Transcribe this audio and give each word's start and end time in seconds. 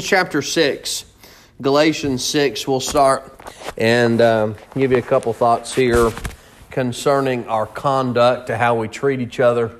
chapter 0.00 0.42
6 0.42 1.04
galatians 1.62 2.24
6 2.24 2.66
we'll 2.66 2.80
start 2.80 3.40
and 3.76 4.20
um, 4.20 4.56
give 4.76 4.90
you 4.90 4.98
a 4.98 5.02
couple 5.02 5.32
thoughts 5.32 5.72
here 5.72 6.10
concerning 6.68 7.46
our 7.46 7.64
conduct 7.64 8.48
to 8.48 8.56
how 8.56 8.74
we 8.74 8.88
treat 8.88 9.20
each 9.20 9.38
other 9.38 9.70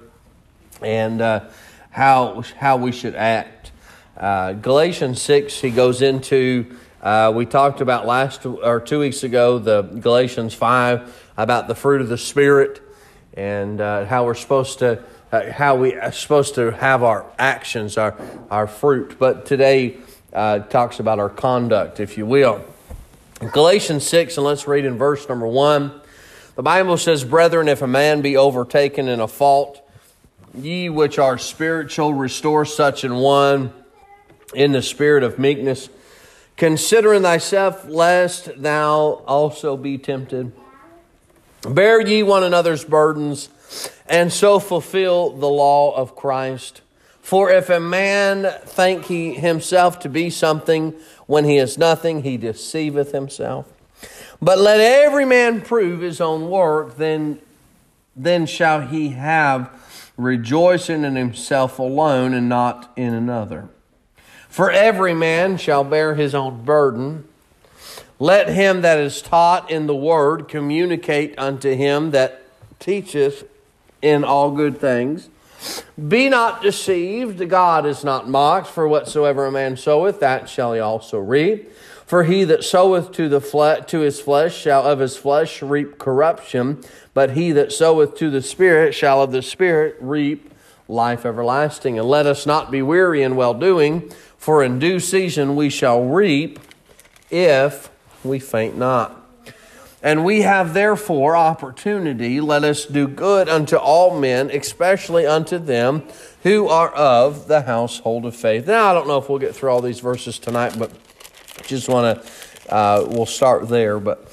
and 0.81 1.21
uh, 1.21 1.41
how, 1.91 2.45
how 2.57 2.77
we 2.77 2.93
should 2.93 3.17
act 3.17 3.73
uh, 4.17 4.53
galatians 4.53 5.21
6 5.21 5.61
he 5.61 5.71
goes 5.71 6.01
into 6.01 6.77
uh, 7.03 7.33
we 7.35 7.45
talked 7.45 7.81
about 7.81 8.07
last 8.07 8.47
or 8.47 8.79
two 8.79 9.01
weeks 9.01 9.25
ago 9.25 9.59
the 9.59 9.83
galatians 9.83 10.55
5 10.55 11.33
about 11.37 11.67
the 11.67 11.75
fruit 11.75 12.01
of 12.01 12.09
the 12.09 12.19
spirit 12.19 12.81
and 13.37 13.81
uh, 13.81 14.05
how 14.05 14.25
we're 14.25 14.35
supposed 14.35 14.79
to 14.79 15.03
uh, 15.35 15.51
how 15.51 15.75
we 15.75 15.97
are 15.97 16.13
supposed 16.13 16.55
to 16.55 16.71
have 16.71 17.03
our 17.03 17.27
actions, 17.41 17.99
our, 17.99 18.15
our 18.53 18.69
fruit. 18.69 19.19
But 19.19 19.47
today 19.47 19.97
uh, 20.35 20.61
talks 20.61 20.99
about 20.99 21.19
our 21.19 21.31
conduct, 21.31 22.01
if 22.01 22.19
you 22.19 22.27
will. 22.27 22.65
Galatians 23.53 24.07
6, 24.07 24.37
and 24.37 24.47
let's 24.47 24.67
read 24.67 24.85
in 24.85 24.99
verse 24.99 25.29
number 25.29 25.47
1. 25.47 26.01
The 26.57 26.63
Bible 26.63 26.97
says, 26.97 27.25
Brethren, 27.25 27.69
if 27.69 27.83
a 27.83 27.87
man 27.87 28.23
be 28.23 28.37
overtaken 28.37 29.09
in 29.09 29.21
a 29.21 29.29
fault, 29.29 29.81
ye 30.57 30.89
which 30.89 31.19
are 31.19 31.37
spiritual, 31.39 32.15
restore 32.15 32.65
such 32.65 33.05
an 33.05 33.17
one 33.17 33.73
in 34.55 34.73
the 34.73 34.83
spirit 34.83 35.25
of 35.25 35.39
meekness, 35.39 35.89
considering 36.57 37.23
thyself, 37.23 37.87
lest 37.89 38.61
thou 38.61 39.23
also 39.27 39.77
be 39.77 39.99
tempted. 39.99 40.53
Bear 41.69 42.01
ye 42.01 42.23
one 42.23 42.45
another's 42.45 42.85
burdens 42.85 43.49
and 44.07 44.33
so 44.33 44.59
fulfill 44.59 45.31
the 45.31 45.49
law 45.49 45.95
of 45.97 46.15
Christ. 46.15 46.83
For 47.25 47.51
if 47.51 47.71
a 47.71 47.81
man 47.81 48.53
think 48.67 49.07
he 49.07 49.33
himself 49.33 49.99
to 50.01 50.11
be 50.11 50.29
something 50.29 50.93
when 51.27 51.47
he 51.47 51.57
is 51.57 51.79
nothing, 51.79 52.23
he 52.23 52.37
deceiveth 52.37 53.13
himself. 53.13 53.67
But 54.43 54.59
let 54.59 54.79
every 54.79 55.25
man 55.25 55.63
prove 55.63 56.03
his 56.03 56.21
own 56.21 56.51
work, 56.51 56.99
then, 56.99 57.41
then 58.15 58.45
shall 58.45 58.83
he 58.83 59.09
have 59.13 59.71
rejoicing 60.19 61.03
in 61.03 61.17
himself 61.17 61.79
alone 61.79 62.35
and 62.35 62.51
not 62.51 62.93
in 62.95 63.15
another. 63.15 63.71
For 64.51 64.71
every 64.71 65.15
man 65.15 65.57
shall 65.57 65.83
bear 65.83 66.17
his 66.17 66.35
own 66.35 66.63
burden. 66.63 67.27
Let 68.19 68.51
him 68.51 68.83
that 68.83 68.99
is 68.99 69.23
taught 69.23 69.71
in 69.71 69.87
the 69.87 69.97
word 69.97 70.47
communicate 70.47 71.39
unto 71.39 71.75
him 71.75 72.11
that 72.11 72.43
teacheth 72.79 73.49
in 74.03 74.25
all 74.25 74.51
good 74.51 74.79
things. 74.79 75.31
Be 76.09 76.29
not 76.29 76.63
deceived, 76.63 77.49
God 77.49 77.87
is 77.87 78.05
not 78.05 78.29
mocked, 78.29 78.67
for 78.67 78.89
whatsoever 78.89 79.47
a 79.47 79.53
man 79.53 79.77
soweth, 79.77 80.21
that 80.21 80.49
shall 80.49 80.73
he 80.73 80.81
also 80.81 81.19
reap. 81.19 81.71
For 82.07 82.25
he 82.25 82.45
that 82.45 82.65
soweth 82.65 83.13
to 83.13 83.29
the 83.29 83.41
fle- 83.41 83.83
to 83.87 84.01
his 84.01 84.21
flesh 84.21 84.57
shall 84.57 84.85
of 84.87 84.99
his 84.99 85.17
flesh 85.17 85.63
reap 85.63 85.99
corruption, 85.99 86.83
but 87.15 87.31
he 87.31 87.53
that 87.53 87.73
soweth 87.73 88.17
to 88.17 88.31
the 88.31 88.43
Spirit 88.43 88.95
shall 88.95 89.23
of 89.23 89.33
the 89.33 89.43
Spirit 89.43 89.97
reap 90.01 90.53
life 90.87 91.25
everlasting. 91.25 91.99
And 91.99 92.09
let 92.09 92.27
us 92.27 92.45
not 92.45 92.71
be 92.71 92.83
weary 92.83 93.23
in 93.23 93.37
well 93.37 93.55
doing, 93.55 94.13
for 94.37 94.63
in 94.63 94.79
due 94.79 95.01
season 95.01 95.57
we 95.57 95.71
shall 95.71 96.05
reap 96.05 96.61
if 97.31 97.91
we 98.23 98.39
faint 98.39 98.77
not. 98.77 99.24
And 100.05 100.23
we 100.23 100.43
have 100.43 100.75
therefore 100.75 101.35
opportunity, 101.35 102.39
let 102.39 102.63
us 102.63 102.85
do 102.85 103.09
good 103.09 103.49
unto 103.49 103.77
all 103.77 104.21
men, 104.21 104.51
especially 104.51 105.25
unto 105.25 105.57
them 105.57 106.03
who 106.43 106.69
are 106.69 106.91
of 106.91 107.49
the 107.49 107.63
household 107.63 108.27
of 108.27 108.37
faith. 108.37 108.67
Now, 108.67 108.91
I 108.91 108.93
don't 108.93 109.09
know 109.09 109.17
if 109.17 109.31
we'll 109.31 109.39
get 109.39 109.57
through 109.57 109.71
all 109.71 109.81
these 109.81 110.01
verses 110.01 110.39
tonight, 110.39 110.79
but 110.79 110.91
just 111.63 111.89
want 111.89 112.23
to, 112.23 112.75
uh, 112.75 113.07
we'll 113.09 113.25
start 113.25 113.67
there. 113.71 113.99
But 113.99 114.29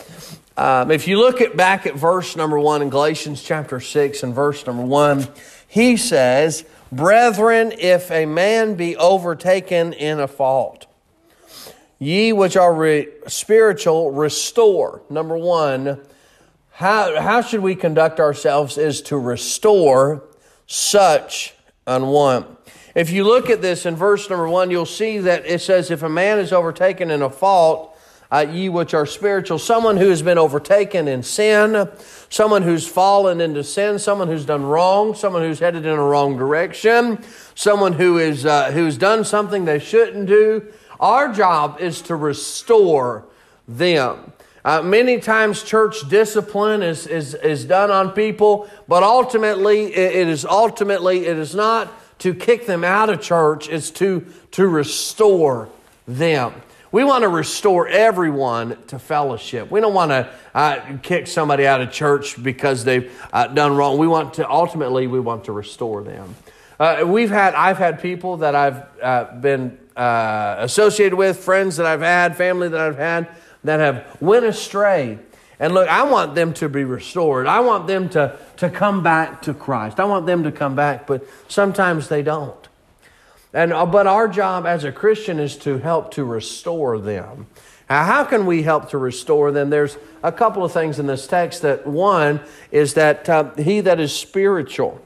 um, 0.57 0.91
if 0.91 1.07
you 1.07 1.18
look 1.18 1.40
at 1.40 1.56
back 1.56 1.85
at 1.85 1.95
verse 1.95 2.35
number 2.35 2.59
one 2.59 2.81
in 2.81 2.90
Galatians 2.90 3.41
chapter 3.41 3.79
6 3.79 4.24
and 4.24 4.35
verse 4.35 4.68
number 4.68 4.84
one, 4.84 5.29
he 5.69 5.95
says, 5.95 6.66
Brethren, 6.91 7.72
if 7.78 8.12
a 8.12 8.25
man 8.25 8.75
be 8.75 8.97
overtaken 8.97 9.94
in 9.94 10.19
a 10.19 10.28
fault, 10.28 10.85
Ye 12.01 12.34
which 12.34 12.57
are 12.57 12.73
re- 12.73 13.09
spiritual, 13.28 14.09
restore. 14.09 15.03
Number 15.07 15.38
one, 15.38 16.00
how, 16.72 17.22
how 17.22 17.41
should 17.41 17.59
we 17.62 17.75
conduct 17.75 18.19
ourselves 18.19 18.79
is 18.79 19.03
to 19.03 19.17
restore 19.17 20.23
such 20.66 21.53
an 21.85 22.07
one. 22.07 22.57
If 22.95 23.12
you 23.12 23.23
look 23.23 23.50
at 23.50 23.62
this 23.62 23.85
in 23.85 23.95
verse 23.95 24.29
number 24.29 24.47
one, 24.47 24.72
you'll 24.72 24.85
see 24.85 25.19
that 25.19 25.45
it 25.45 25.62
says, 25.62 25.91
If 25.91 26.01
a 26.01 26.09
man 26.09 26.39
is 26.39 26.51
overtaken 26.51 27.12
in 27.12 27.22
a 27.22 27.29
fault, 27.29 27.95
uh, 28.31 28.45
ye 28.50 28.69
which 28.69 28.94
are 28.94 29.06
spiritual, 29.06 29.59
someone 29.59 29.97
who 29.97 30.09
has 30.09 30.22
been 30.22 30.38
overtaken 30.38 31.07
in 31.07 31.22
sin, 31.22 31.89
someone 32.29 32.62
who's 32.63 32.88
fallen 32.88 33.41
into 33.41 33.63
sin, 33.63 34.00
someone 34.00 34.29
who's 34.29 34.45
done 34.45 34.63
wrong, 34.63 35.13
someone 35.13 35.41
who's 35.41 35.59
headed 35.59 35.85
in 35.85 35.91
a 35.91 36.03
wrong 36.03 36.38
direction, 36.38 37.22
someone 37.61 37.94
who 37.94 38.17
is 38.17 38.44
uh, 38.44 38.72
who's 38.72 38.97
done 38.97 39.23
something 39.23 39.66
they 39.66 39.77
shouldn't 39.77 40.25
do, 40.25 40.66
our 40.99 41.31
job 41.31 41.79
is 41.79 42.01
to 42.01 42.16
restore 42.16 43.23
them. 43.67 44.33
Uh, 44.66 44.81
many 44.81 45.19
times 45.19 45.61
church 45.61 46.09
discipline 46.09 46.81
is, 46.81 47.05
is, 47.05 47.35
is 47.35 47.66
done 47.66 47.91
on 47.91 48.11
people, 48.11 48.67
but 48.88 49.03
ultimately 49.03 49.94
it, 49.94 50.27
is 50.27 50.44
ultimately 50.44 51.27
it 51.27 51.38
is 51.38 51.53
not 51.53 51.91
to 52.19 52.33
kick 52.33 52.66
them 52.66 52.83
out 52.83 53.11
of 53.11 53.21
church, 53.21 53.69
it's 53.69 53.91
to, 53.91 54.25
to 54.50 54.67
restore 54.67 55.69
them. 56.07 56.53
We 56.91 57.03
want 57.03 57.23
to 57.23 57.29
restore 57.29 57.88
everyone 57.88 58.77
to 58.88 58.97
fellowship. 58.97 59.69
We 59.69 59.81
don't 59.81 59.94
want 59.94 60.11
to 60.11 60.29
uh, 60.53 60.97
kick 61.03 61.27
somebody 61.27 61.66
out 61.66 61.81
of 61.81 61.91
church 61.91 62.41
because 62.41 62.83
they've 62.83 63.11
uh, 63.31 63.47
done 63.47 63.75
wrong. 63.75 63.97
We 63.97 64.07
want 64.07 64.35
to 64.35 64.50
ultimately 64.50 65.05
we 65.05 65.19
want 65.19 65.45
to 65.45 65.51
restore 65.51 66.03
them. 66.03 66.35
Uh, 66.81 67.06
we've 67.06 67.30
had 67.30 67.53
I've 67.53 67.78
had 67.78 68.02
people 68.02 68.38
that 68.38 68.56
I've 68.56 68.84
uh, 69.03 69.40
been 69.40 69.78
uh, 69.96 70.56
associated 70.58 71.16
with, 71.16 71.38
friends 71.38 71.78
that 71.78 71.86
I've 71.86 72.02
had, 72.02 72.36
family 72.36 72.69
that 72.69 72.81
I've 72.81 72.97
had 72.97 73.28
that 73.64 73.80
have 73.80 74.18
went 74.19 74.46
astray. 74.46 75.19
And 75.59 75.75
look, 75.75 75.88
I 75.88 76.02
want 76.02 76.34
them 76.34 76.53
to 76.53 76.68
be 76.68 76.84
restored. 76.84 77.46
I 77.46 77.59
want 77.59 77.86
them 77.86 78.09
to, 78.09 78.36
to 78.58 78.68
come 78.72 79.03
back 79.03 79.44
to 79.44 79.53
Christ. 79.53 80.00
I 80.00 80.06
want 80.06 80.25
them 80.25 80.42
to 80.42 80.52
come 80.52 80.75
back, 80.75 81.06
but 81.06 81.24
sometimes 81.47 82.08
they 82.08 82.24
don't. 82.24 82.68
And, 83.53 83.74
uh, 83.74 83.86
but 83.86 84.08
our 84.08 84.28
job 84.28 84.66
as 84.66 84.84
a 84.84 84.92
Christian 84.92 85.40
is 85.40 85.58
to 85.58 85.78
help 85.78 86.09
to 86.16 86.24
restore 86.24 86.98
them. 86.98 87.46
Now, 87.92 88.06
how 88.06 88.24
can 88.24 88.48
we 88.48 88.63
help 88.63 88.90
to 88.90 88.98
restore 88.98 89.52
them? 89.52 89.69
There's 89.69 90.00
a 90.24 90.31
couple 90.31 90.66
of 90.66 90.72
things 90.72 90.98
in 90.98 91.06
this 91.06 91.28
text. 91.28 91.62
That 91.62 91.86
one 91.86 92.40
is 92.72 92.96
that 92.96 93.30
uh, 93.30 93.53
he 93.53 93.81
that 93.81 94.00
is 94.00 94.16
spiritual, 94.16 95.00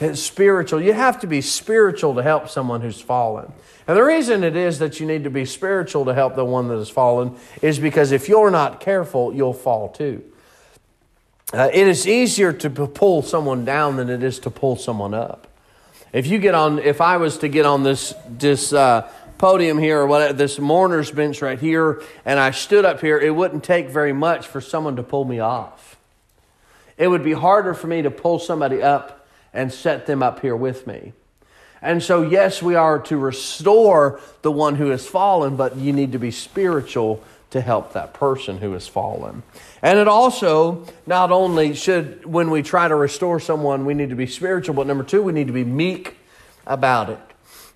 is 0.00 0.24
spiritual. 0.24 0.80
You 0.80 0.92
have 0.92 1.20
to 1.20 1.26
be 1.26 1.40
spiritual 1.40 2.14
to 2.14 2.22
help 2.22 2.48
someone 2.48 2.80
who's 2.80 3.00
fallen. 3.00 3.52
And 3.86 3.96
the 3.96 4.04
reason 4.04 4.44
it 4.44 4.54
is 4.54 4.78
that 4.78 5.00
you 5.00 5.06
need 5.06 5.24
to 5.24 5.30
be 5.30 5.44
spiritual 5.44 6.04
to 6.04 6.14
help 6.14 6.36
the 6.36 6.44
one 6.44 6.68
that 6.68 6.76
has 6.76 6.90
fallen 6.90 7.36
is 7.62 7.78
because 7.78 8.12
if 8.12 8.28
you're 8.28 8.50
not 8.50 8.80
careful, 8.80 9.34
you'll 9.34 9.54
fall 9.54 9.88
too. 9.88 10.22
Uh, 11.52 11.70
it 11.72 11.88
is 11.88 12.06
easier 12.06 12.52
to 12.52 12.68
pull 12.68 13.22
someone 13.22 13.64
down 13.64 13.96
than 13.96 14.10
it 14.10 14.22
is 14.22 14.38
to 14.40 14.50
pull 14.50 14.76
someone 14.76 15.14
up. 15.14 15.48
If 16.12 16.26
you 16.26 16.38
get 16.38 16.54
on, 16.54 16.78
if 16.78 17.00
I 17.00 17.16
was 17.16 17.38
to 17.38 17.48
get 17.48 17.64
on 17.64 17.82
this 17.82 18.14
this 18.28 18.72
uh, 18.72 19.10
podium 19.38 19.78
here 19.78 20.00
or 20.00 20.06
what 20.06 20.36
this 20.36 20.58
mourner's 20.58 21.10
bench 21.10 21.40
right 21.40 21.58
here, 21.58 22.02
and 22.26 22.38
I 22.38 22.50
stood 22.50 22.84
up 22.84 23.00
here, 23.00 23.18
it 23.18 23.34
wouldn't 23.34 23.64
take 23.64 23.88
very 23.88 24.12
much 24.12 24.46
for 24.46 24.60
someone 24.60 24.96
to 24.96 25.02
pull 25.02 25.24
me 25.24 25.38
off. 25.38 25.96
It 26.98 27.08
would 27.08 27.24
be 27.24 27.32
harder 27.32 27.72
for 27.72 27.86
me 27.86 28.02
to 28.02 28.10
pull 28.10 28.38
somebody 28.38 28.82
up 28.82 29.17
and 29.52 29.72
set 29.72 30.06
them 30.06 30.22
up 30.22 30.40
here 30.40 30.56
with 30.56 30.86
me. 30.86 31.12
And 31.80 32.02
so, 32.02 32.22
yes, 32.22 32.62
we 32.62 32.74
are 32.74 32.98
to 33.00 33.16
restore 33.16 34.20
the 34.42 34.50
one 34.50 34.76
who 34.76 34.88
has 34.88 35.06
fallen, 35.06 35.56
but 35.56 35.76
you 35.76 35.92
need 35.92 36.12
to 36.12 36.18
be 36.18 36.30
spiritual 36.30 37.22
to 37.50 37.60
help 37.60 37.92
that 37.92 38.12
person 38.12 38.58
who 38.58 38.72
has 38.72 38.86
fallen. 38.88 39.42
And 39.80 39.98
it 39.98 40.08
also 40.08 40.84
not 41.06 41.30
only 41.30 41.74
should, 41.74 42.26
when 42.26 42.50
we 42.50 42.62
try 42.62 42.88
to 42.88 42.94
restore 42.94 43.40
someone, 43.40 43.84
we 43.84 43.94
need 43.94 44.10
to 44.10 44.16
be 44.16 44.26
spiritual, 44.26 44.74
but 44.74 44.86
number 44.86 45.04
two, 45.04 45.22
we 45.22 45.32
need 45.32 45.46
to 45.46 45.52
be 45.52 45.64
meek 45.64 46.16
about 46.66 47.10
it. 47.10 47.20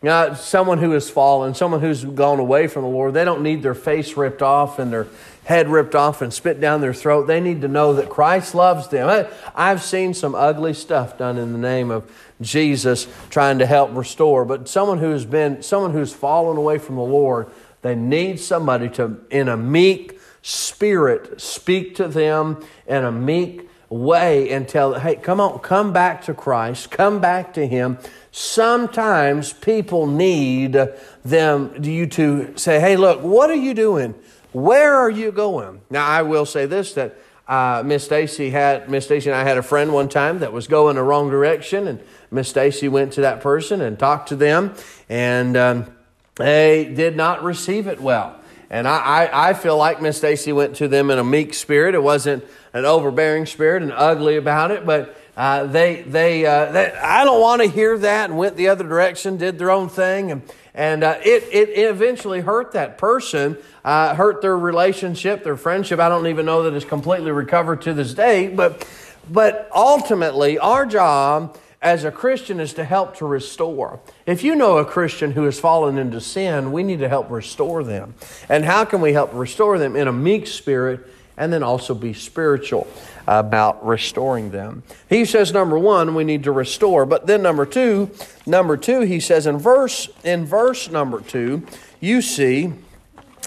You 0.03 0.09
know, 0.09 0.35
someone 0.35 0.79
who 0.79 0.91
has 0.91 1.09
fallen, 1.09 1.55
someone 1.55 1.81
who's 1.81 2.05
gone 2.05 2.41
away 2.41 2.67
from 2.67 2.83
the 2.83 2.89
Lord, 2.89 3.15
they 3.15 3.25
don't 3.25 3.43
need 3.43 3.63
their 3.63 3.75
face 3.75 4.17
ripped 4.17 4.43
off 4.43 4.81
and 4.81 4.93
their 4.93 5.07
head 5.45 5.69
ripped 5.69 5.95
off 5.95 6.23
and 6.23 6.33
spit 6.33 6.61
down 6.61 6.81
their 6.81 6.95
throat. 6.95 7.27
They 7.27 7.41
need 7.41 7.63
to 7.63 7.69
know 7.69 7.95
that 7.95 8.09
Christ 8.09 8.55
loves 8.55 8.89
them. 8.89 9.27
I've 9.55 9.83
seen 9.83 10.15
some 10.15 10.35
ugly 10.35 10.75
stuff 10.75 11.19
done 11.19 11.37
in 11.37 11.53
the 11.53 11.59
name 11.59 11.91
of 11.91 12.11
Jesus 12.41 13.07
trying 13.31 13.59
to 13.59 13.67
help 13.67 13.95
restore, 13.95 14.45
but 14.45 14.69
someone 14.69 14.99
who's 14.99 15.25
been, 15.25 15.63
someone 15.63 15.93
who's 15.93 16.13
fallen 16.13 16.57
away 16.57 16.79
from 16.79 16.97
the 16.97 17.03
Lord, 17.03 17.49
they 17.83 17.95
need 17.95 18.39
somebody 18.39 18.89
to, 18.91 19.21
in 19.31 19.49
a 19.49 19.57
meek 19.57 20.19
spirit, 20.43 21.41
speak 21.41 21.95
to 21.97 22.09
them 22.09 22.65
in 22.87 23.05
a 23.05 23.13
meek 23.13 23.69
way 23.89 24.51
and 24.51 24.69
tell, 24.69 24.95
hey, 24.95 25.17
come 25.17 25.41
on, 25.41 25.59
come 25.61 25.93
back 25.93 26.23
to 26.23 26.35
Christ, 26.35 26.91
come 26.91 27.21
back 27.21 27.55
to 27.55 27.67
Him. 27.67 27.99
Sometimes 28.31 29.53
people 29.53 30.07
need 30.07 30.79
them, 31.25 31.85
you 31.85 32.07
to 32.07 32.57
say, 32.57 32.81
hey, 32.81 32.97
look, 32.97 33.23
what 33.23 33.51
are 33.51 33.55
you 33.55 33.75
doing? 33.75 34.15
Where 34.53 34.95
are 34.95 35.11
you 35.11 35.33
going? 35.33 35.81
Now, 35.89 36.07
I 36.07 36.23
will 36.23 36.45
say 36.45 36.67
this 36.67 36.95
that 36.95 37.17
uh, 37.49 37.83
Miss 37.85 38.05
Stacy 38.05 38.51
had 38.51 38.89
Miss 38.89 39.07
Stacy 39.07 39.31
and 39.31 39.37
I 39.37 39.45
had 39.45 39.59
a 39.59 39.63
friend 39.63 39.93
one 39.93 40.09
time 40.09 40.41
that 40.41 40.53
was 40.53 40.67
going 40.67 40.97
the 40.97 41.03
wrong 41.03 41.31
direction, 41.31 41.89
and 41.89 42.01
Miss 42.31 42.49
Stacy 42.49 42.89
went 42.89 43.15
to 43.15 43.23
that 43.23 43.41
person 43.41 43.81
and 43.81 43.99
talked 43.99 44.29
to 44.29 44.37
them, 44.37 44.75
and 45.09 45.57
um, 45.57 45.97
they 46.37 46.93
did 46.95 47.17
not 47.17 47.43
receive 47.43 47.87
it 47.87 48.01
well. 48.01 48.39
And 48.71 48.89
I, 48.89 49.25
I, 49.25 49.51
I 49.51 49.55
feel 49.55 49.77
like 49.77 50.01
Miss 50.01 50.17
Stacy 50.19 50.53
went 50.53 50.77
to 50.77 50.89
them 50.89 51.11
in 51.11 51.19
a 51.19 51.25
meek 51.25 51.53
spirit. 51.53 51.95
It 51.95 52.03
wasn't 52.03 52.45
an 52.73 52.85
overbearing 52.87 53.45
spirit 53.45 53.83
and 53.83 53.93
ugly 53.93 54.37
about 54.37 54.71
it, 54.71 54.87
but 54.87 55.15
uh, 55.37 55.65
they, 55.65 56.03
they, 56.03 56.47
uh, 56.47 56.73
they, 56.73 56.93
I 56.93 57.25
don't 57.25 57.41
want 57.41 57.63
to 57.63 57.69
hear 57.69 57.99
that 57.99 58.31
and 58.31 58.39
went 58.39 58.57
the 58.57 58.69
other 58.69 58.85
direction, 58.85 59.37
did 59.37 59.59
their 59.59 59.71
own 59.71 59.89
thing. 59.91 60.31
And, 60.31 60.43
and 60.75 61.05
uh, 61.05 61.19
it, 61.23 61.45
it, 61.53 61.79
eventually 61.79 62.41
hurt 62.41 62.73
that 62.73 62.97
person, 62.97 63.59
uh, 63.85 64.15
hurt 64.15 64.41
their 64.41 64.57
relationship, 64.57 65.45
their 65.45 65.57
friendship. 65.57 66.01
I 66.01 66.09
don't 66.09 66.27
even 66.27 66.47
know 66.47 66.63
that 66.63 66.75
it's 66.75 66.85
completely 66.85 67.31
recovered 67.31 67.83
to 67.83 67.93
this 67.93 68.15
day. 68.15 68.49
But, 68.49 68.89
but 69.31 69.71
ultimately, 69.75 70.59
our 70.59 70.87
job 70.87 71.59
as 71.83 72.05
a 72.05 72.11
Christian 72.11 72.61
is 72.61 72.73
to 72.75 72.85
help 72.85 73.17
to 73.17 73.27
restore. 73.27 74.01
If 74.25 74.45
you 74.45 74.55
know 74.55 74.79
a 74.79 74.85
Christian 74.85 75.33
who 75.33 75.45
has 75.45 75.61
fallen 75.61 75.99
into 75.99 76.21
sin, 76.21 76.73
we 76.73 76.85
need 76.85 77.01
to 77.01 77.09
help 77.09 77.31
restore 77.31 77.85
them. 77.85 78.15
And 78.49 78.65
how 78.65 78.85
can 78.85 79.01
we 79.01 79.13
help 79.13 79.35
restore 79.35 79.79
them? 79.79 79.97
In 79.97 80.09
a 80.09 80.13
meek 80.13 80.47
spirit 80.47 81.07
and 81.37 81.53
then 81.53 81.63
also 81.63 81.95
be 81.95 82.13
spiritual 82.13 82.87
about 83.27 83.85
restoring 83.87 84.51
them. 84.51 84.83
He 85.09 85.25
says 85.25 85.53
number 85.53 85.79
1 85.79 86.15
we 86.15 86.25
need 86.25 86.45
to 86.45 86.53
restore, 86.53 87.07
but 87.07 87.27
then 87.27 87.43
number 87.43 87.67
2, 87.67 88.11
number 88.47 88.77
2 88.77 89.03
he 89.03 89.21
says 89.21 89.47
in 89.47 89.59
verse 89.59 90.09
in 90.25 90.45
verse 90.45 90.91
number 90.91 91.21
2, 91.21 91.67
you 92.01 92.23
see 92.23 92.73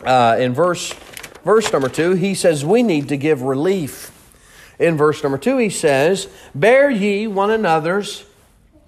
uh, 0.03 0.37
in 0.39 0.53
verse 0.53 0.93
verse 1.43 1.71
number 1.71 1.89
2 1.89 2.13
he 2.13 2.33
says 2.33 2.65
we 2.65 2.83
need 2.83 3.09
to 3.09 3.17
give 3.17 3.41
relief 3.41 4.11
in 4.79 4.97
verse 4.97 5.23
number 5.23 5.37
two, 5.37 5.57
he 5.57 5.69
says, 5.69 6.27
Bear 6.53 6.89
ye 6.89 7.27
one 7.27 7.51
another's 7.51 8.25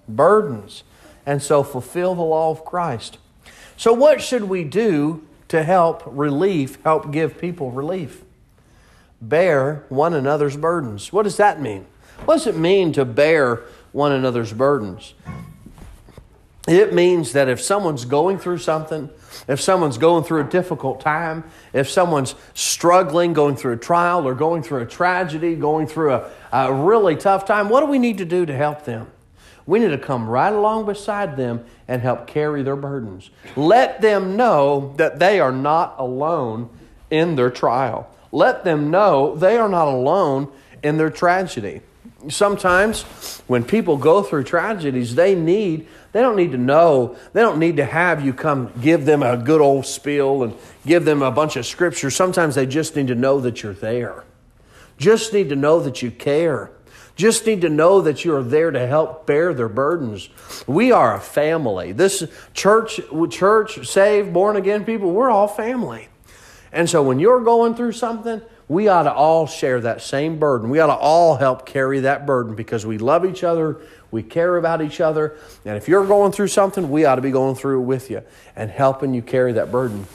burdens, 0.08 0.84
and 1.24 1.42
so 1.42 1.62
fulfill 1.62 2.14
the 2.14 2.22
law 2.22 2.50
of 2.50 2.64
Christ. 2.64 3.18
So, 3.76 3.92
what 3.92 4.20
should 4.20 4.44
we 4.44 4.64
do 4.64 5.26
to 5.48 5.62
help 5.62 6.02
relief, 6.06 6.82
help 6.82 7.10
give 7.10 7.38
people 7.38 7.70
relief? 7.70 8.22
Bear 9.20 9.84
one 9.88 10.14
another's 10.14 10.56
burdens. 10.56 11.12
What 11.12 11.24
does 11.24 11.36
that 11.36 11.60
mean? 11.60 11.86
What 12.24 12.36
does 12.36 12.46
it 12.46 12.56
mean 12.56 12.92
to 12.92 13.04
bear 13.04 13.62
one 13.92 14.12
another's 14.12 14.52
burdens? 14.52 15.14
It 16.68 16.92
means 16.92 17.32
that 17.32 17.48
if 17.48 17.62
someone's 17.62 18.04
going 18.04 18.38
through 18.38 18.58
something, 18.58 19.08
if 19.48 19.58
someone's 19.58 19.96
going 19.96 20.24
through 20.24 20.42
a 20.42 20.44
difficult 20.44 21.00
time, 21.00 21.44
if 21.72 21.88
someone's 21.88 22.34
struggling, 22.52 23.32
going 23.32 23.56
through 23.56 23.72
a 23.72 23.78
trial, 23.78 24.28
or 24.28 24.34
going 24.34 24.62
through 24.62 24.82
a 24.82 24.86
tragedy, 24.86 25.54
going 25.54 25.86
through 25.86 26.12
a, 26.12 26.30
a 26.52 26.72
really 26.72 27.16
tough 27.16 27.46
time, 27.46 27.70
what 27.70 27.80
do 27.80 27.86
we 27.86 27.98
need 27.98 28.18
to 28.18 28.26
do 28.26 28.44
to 28.44 28.54
help 28.54 28.84
them? 28.84 29.10
We 29.64 29.78
need 29.78 29.88
to 29.88 29.98
come 29.98 30.28
right 30.28 30.52
along 30.52 30.86
beside 30.86 31.38
them 31.38 31.64
and 31.88 32.02
help 32.02 32.26
carry 32.26 32.62
their 32.62 32.76
burdens. 32.76 33.30
Let 33.56 34.02
them 34.02 34.36
know 34.36 34.94
that 34.98 35.18
they 35.18 35.40
are 35.40 35.52
not 35.52 35.94
alone 35.98 36.68
in 37.10 37.36
their 37.36 37.50
trial. 37.50 38.10
Let 38.32 38.64
them 38.64 38.90
know 38.90 39.34
they 39.36 39.56
are 39.56 39.68
not 39.68 39.88
alone 39.88 40.52
in 40.82 40.96
their 40.96 41.10
tragedy. 41.10 41.80
Sometimes 42.28 43.02
when 43.46 43.64
people 43.64 43.96
go 43.96 44.22
through 44.22 44.44
tragedies, 44.44 45.14
they 45.14 45.34
need 45.34 45.86
they 46.12 46.20
don't 46.20 46.36
need 46.36 46.52
to 46.52 46.58
know, 46.58 47.16
they 47.32 47.42
don't 47.42 47.58
need 47.58 47.76
to 47.76 47.84
have 47.84 48.24
you 48.24 48.32
come 48.32 48.72
give 48.80 49.04
them 49.04 49.22
a 49.22 49.36
good 49.36 49.60
old 49.60 49.84
spiel 49.84 50.42
and 50.42 50.54
give 50.86 51.04
them 51.04 51.22
a 51.22 51.30
bunch 51.30 51.56
of 51.56 51.66
scripture. 51.66 52.10
Sometimes 52.10 52.54
they 52.54 52.66
just 52.66 52.96
need 52.96 53.08
to 53.08 53.14
know 53.14 53.40
that 53.40 53.62
you're 53.62 53.74
there. 53.74 54.24
Just 54.96 55.32
need 55.32 55.50
to 55.50 55.56
know 55.56 55.80
that 55.80 56.02
you 56.02 56.10
care. 56.10 56.72
Just 57.14 57.46
need 57.46 57.60
to 57.60 57.68
know 57.68 58.00
that 58.00 58.24
you 58.24 58.34
are 58.34 58.42
there 58.42 58.70
to 58.70 58.86
help 58.86 59.26
bear 59.26 59.52
their 59.52 59.68
burdens. 59.68 60.28
We 60.66 60.92
are 60.92 61.16
a 61.16 61.20
family. 61.20 61.92
This 61.92 62.24
church, 62.54 63.00
church, 63.30 63.86
saved, 63.86 64.32
born 64.32 64.56
again 64.56 64.84
people, 64.84 65.10
we're 65.10 65.30
all 65.30 65.48
family. 65.48 66.08
And 66.72 66.88
so 66.88 67.02
when 67.02 67.18
you're 67.18 67.40
going 67.40 67.74
through 67.74 67.92
something, 67.92 68.42
we 68.68 68.88
ought 68.88 69.04
to 69.04 69.12
all 69.12 69.46
share 69.46 69.80
that 69.80 70.02
same 70.02 70.38
burden. 70.38 70.68
We 70.68 70.78
ought 70.78 70.88
to 70.88 70.94
all 70.94 71.36
help 71.36 71.64
carry 71.64 72.00
that 72.00 72.26
burden 72.26 72.54
because 72.54 72.84
we 72.84 72.98
love 72.98 73.24
each 73.24 73.42
other, 73.42 73.80
we 74.10 74.22
care 74.22 74.56
about 74.56 74.82
each 74.82 75.00
other, 75.00 75.36
and 75.64 75.76
if 75.76 75.88
you're 75.88 76.06
going 76.06 76.32
through 76.32 76.48
something, 76.48 76.90
we 76.90 77.04
ought 77.04 77.16
to 77.16 77.22
be 77.22 77.30
going 77.30 77.54
through 77.54 77.80
it 77.80 77.84
with 77.84 78.10
you 78.10 78.22
and 78.54 78.70
helping 78.70 79.14
you 79.14 79.22
carry 79.22 79.52
that 79.54 79.72
burden. 79.72 80.06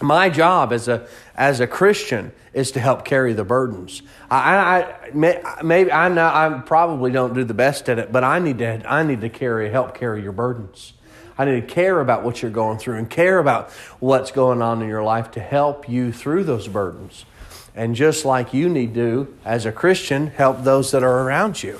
My 0.00 0.28
job 0.28 0.72
as 0.72 0.88
a 0.88 1.08
as 1.34 1.60
a 1.60 1.66
Christian 1.66 2.32
is 2.52 2.72
to 2.72 2.80
help 2.80 3.04
carry 3.04 3.32
the 3.32 3.44
burdens. 3.44 4.02
I, 4.30 4.84
I 5.14 5.62
maybe 5.62 5.90
I 5.90 6.08
know 6.08 6.26
I 6.26 6.62
probably 6.66 7.12
don't 7.12 7.34
do 7.34 7.44
the 7.44 7.54
best 7.54 7.88
at 7.88 7.98
it, 7.98 8.12
but 8.12 8.22
I 8.22 8.38
need 8.38 8.58
to 8.58 8.82
I 8.86 9.02
need 9.04 9.22
to 9.22 9.30
carry 9.30 9.70
help 9.70 9.96
carry 9.96 10.22
your 10.22 10.32
burdens. 10.32 10.92
I 11.38 11.44
need 11.44 11.60
to 11.60 11.66
care 11.66 12.00
about 12.00 12.22
what 12.22 12.40
you're 12.40 12.50
going 12.50 12.78
through 12.78 12.96
and 12.96 13.10
care 13.10 13.38
about 13.38 13.70
what's 14.00 14.30
going 14.30 14.62
on 14.62 14.82
in 14.82 14.88
your 14.88 15.02
life 15.02 15.30
to 15.32 15.40
help 15.40 15.88
you 15.88 16.12
through 16.12 16.44
those 16.44 16.66
burdens. 16.68 17.26
And 17.74 17.94
just 17.94 18.24
like 18.24 18.54
you 18.54 18.70
need 18.70 18.94
to, 18.94 19.36
as 19.44 19.66
a 19.66 19.72
Christian, 19.72 20.28
help 20.28 20.64
those 20.64 20.92
that 20.92 21.02
are 21.02 21.22
around 21.22 21.62
you. 21.62 21.78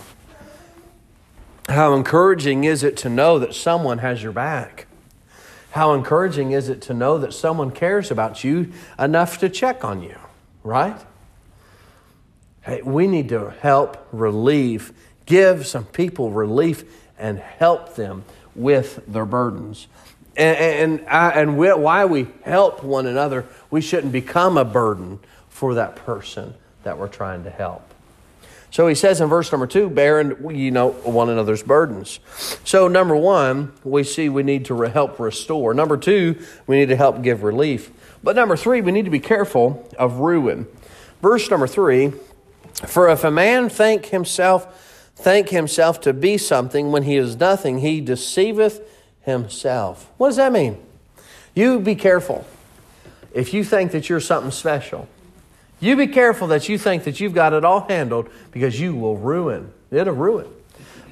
How 1.68 1.94
encouraging 1.94 2.64
is 2.64 2.82
it 2.82 2.96
to 2.98 3.08
know 3.08 3.38
that 3.38 3.54
someone 3.54 3.98
has 3.98 4.22
your 4.22 4.32
back? 4.32 4.86
How 5.70 5.94
encouraging 5.94 6.52
is 6.52 6.68
it 6.68 6.80
to 6.82 6.94
know 6.94 7.18
that 7.18 7.32
someone 7.32 7.70
cares 7.70 8.10
about 8.10 8.44
you 8.44 8.72
enough 8.98 9.38
to 9.38 9.48
check 9.48 9.84
on 9.84 10.02
you, 10.02 10.16
right? 10.62 10.98
Hey, 12.62 12.82
we 12.82 13.06
need 13.06 13.28
to 13.30 13.50
help 13.60 14.06
relieve, 14.12 14.92
give 15.24 15.66
some 15.66 15.84
people 15.84 16.30
relief, 16.30 16.84
and 17.18 17.38
help 17.38 17.94
them 17.94 18.24
with 18.56 19.02
their 19.06 19.24
burdens. 19.24 19.86
And, 20.36 21.00
and, 21.08 21.08
and 21.08 21.58
why 21.58 22.04
we 22.04 22.26
help 22.44 22.82
one 22.82 23.06
another, 23.06 23.46
we 23.70 23.80
shouldn't 23.80 24.12
become 24.12 24.58
a 24.58 24.64
burden 24.64 25.18
for 25.48 25.74
that 25.74 25.96
person 25.96 26.54
that 26.82 26.98
we're 26.98 27.08
trying 27.08 27.44
to 27.44 27.50
help. 27.50 27.82
So 28.70 28.86
he 28.88 28.94
says 28.94 29.22
in 29.22 29.28
verse 29.28 29.50
number 29.50 29.66
two, 29.66 29.88
bearing 29.88 30.50
you 30.54 30.70
know 30.70 30.90
one 30.90 31.30
another's 31.30 31.62
burdens. 31.62 32.20
So 32.64 32.88
number 32.88 33.16
one, 33.16 33.72
we 33.84 34.04
see 34.04 34.28
we 34.28 34.42
need 34.42 34.66
to 34.66 34.78
help 34.82 35.18
restore. 35.18 35.72
Number 35.72 35.96
two, 35.96 36.38
we 36.66 36.76
need 36.76 36.90
to 36.90 36.96
help 36.96 37.22
give 37.22 37.42
relief. 37.42 37.90
But 38.22 38.36
number 38.36 38.56
three, 38.56 38.82
we 38.82 38.92
need 38.92 39.06
to 39.06 39.10
be 39.10 39.20
careful 39.20 39.88
of 39.98 40.18
ruin. 40.18 40.66
Verse 41.22 41.48
number 41.50 41.66
three, 41.66 42.12
for 42.86 43.08
if 43.08 43.24
a 43.24 43.30
man 43.30 43.70
think 43.70 44.06
himself 44.06 44.85
think 45.16 45.48
himself 45.48 46.00
to 46.02 46.12
be 46.12 46.38
something 46.38 46.92
when 46.92 47.02
he 47.02 47.16
is 47.16 47.36
nothing, 47.36 47.78
he 47.78 48.00
deceiveth 48.00 48.80
himself. 49.22 50.10
What 50.18 50.28
does 50.28 50.36
that 50.36 50.52
mean? 50.52 50.78
You 51.54 51.80
be 51.80 51.94
careful. 51.94 52.46
If 53.32 53.52
you 53.52 53.64
think 53.64 53.92
that 53.92 54.08
you're 54.08 54.20
something 54.20 54.52
special, 54.52 55.08
you 55.80 55.96
be 55.96 56.06
careful 56.06 56.48
that 56.48 56.68
you 56.68 56.78
think 56.78 57.04
that 57.04 57.20
you've 57.20 57.34
got 57.34 57.52
it 57.52 57.64
all 57.64 57.80
handled 57.80 58.30
because 58.50 58.78
you 58.80 58.94
will 58.94 59.16
ruin. 59.16 59.72
It'll 59.90 60.14
ruin. 60.14 60.46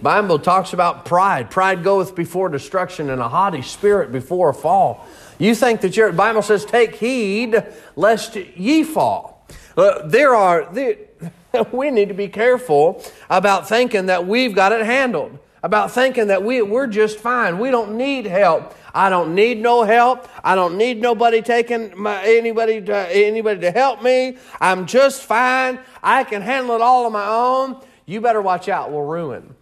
Bible 0.03 0.39
talks 0.39 0.73
about 0.73 1.05
pride. 1.05 1.51
Pride 1.51 1.83
goeth 1.83 2.15
before 2.15 2.49
destruction 2.49 3.11
and 3.11 3.21
a 3.21 3.29
haughty 3.29 3.63
spirit 3.63 4.13
before 4.13 4.51
a 4.51 4.55
fall. 4.55 5.07
You 5.39 5.55
think 5.55 5.81
that 5.81 5.97
your 5.97 6.13
Bible 6.13 6.43
says, 6.43 6.65
take 6.65 6.97
heed 6.97 7.63
lest 7.97 8.37
ye 8.37 8.85
fall. 8.85 9.47
Uh, 9.77 10.07
there 10.07 10.35
are, 10.35 10.73
there, 10.73 10.97
we 11.73 11.91
need 11.91 12.09
to 12.09 12.15
be 12.15 12.29
careful 12.29 13.03
about 13.31 13.69
thinking 13.69 14.07
that 14.07 14.27
we've 14.27 14.55
got 14.55 14.73
it 14.73 14.85
handled, 14.85 15.39
about 15.63 15.91
thinking 15.91 16.29
that 16.29 16.43
we, 16.43 16.63
we're 16.63 16.87
just 16.87 17.19
fine. 17.19 17.59
We 17.59 17.71
don't 17.71 17.97
need 17.97 18.27
help. 18.27 18.75
I 18.95 19.11
don't 19.11 19.35
need 19.35 19.61
no 19.61 19.83
help. 19.83 20.29
I 20.45 20.55
don't 20.55 20.77
need 20.79 21.01
nobody 21.01 21.43
taking 21.43 21.99
my, 21.99 22.23
anybody 22.25 22.81
to, 22.83 22.97
anybody 23.11 23.61
to 23.63 23.71
help 23.71 24.03
me. 24.03 24.39
I'm 24.61 24.87
just 24.87 25.23
fine. 25.23 25.81
I 26.03 26.25
can 26.25 26.43
handle 26.43 26.77
it 26.77 26.81
all 26.81 27.07
on 27.07 27.13
my 27.13 27.27
own. 27.27 27.85
You 28.07 28.21
better 28.21 28.41
watch 28.41 28.69
out. 28.69 28.93
We'll 28.93 29.03
ruin. 29.03 29.55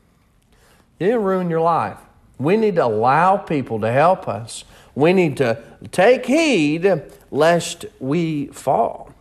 You 0.98 1.18
ruin 1.18 1.48
your 1.48 1.60
life. 1.60 1.98
We 2.38 2.56
need 2.56 2.76
to 2.76 2.84
allow 2.84 3.36
people 3.36 3.80
to 3.80 3.90
help 3.90 4.28
us. 4.28 4.64
We 4.94 5.12
need 5.12 5.36
to 5.38 5.62
take 5.90 6.26
heed 6.26 7.02
lest 7.30 7.86
we 7.98 8.46
fall. 8.48 9.12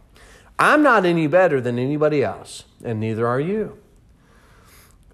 I'm 0.60 0.84
not 0.84 1.06
any 1.06 1.28
better 1.28 1.62
than 1.62 1.80
anybody 1.80 2.24
else, 2.24 2.66
and 2.84 3.00
neither 3.00 3.26
are 3.26 3.40
you. 3.40 3.81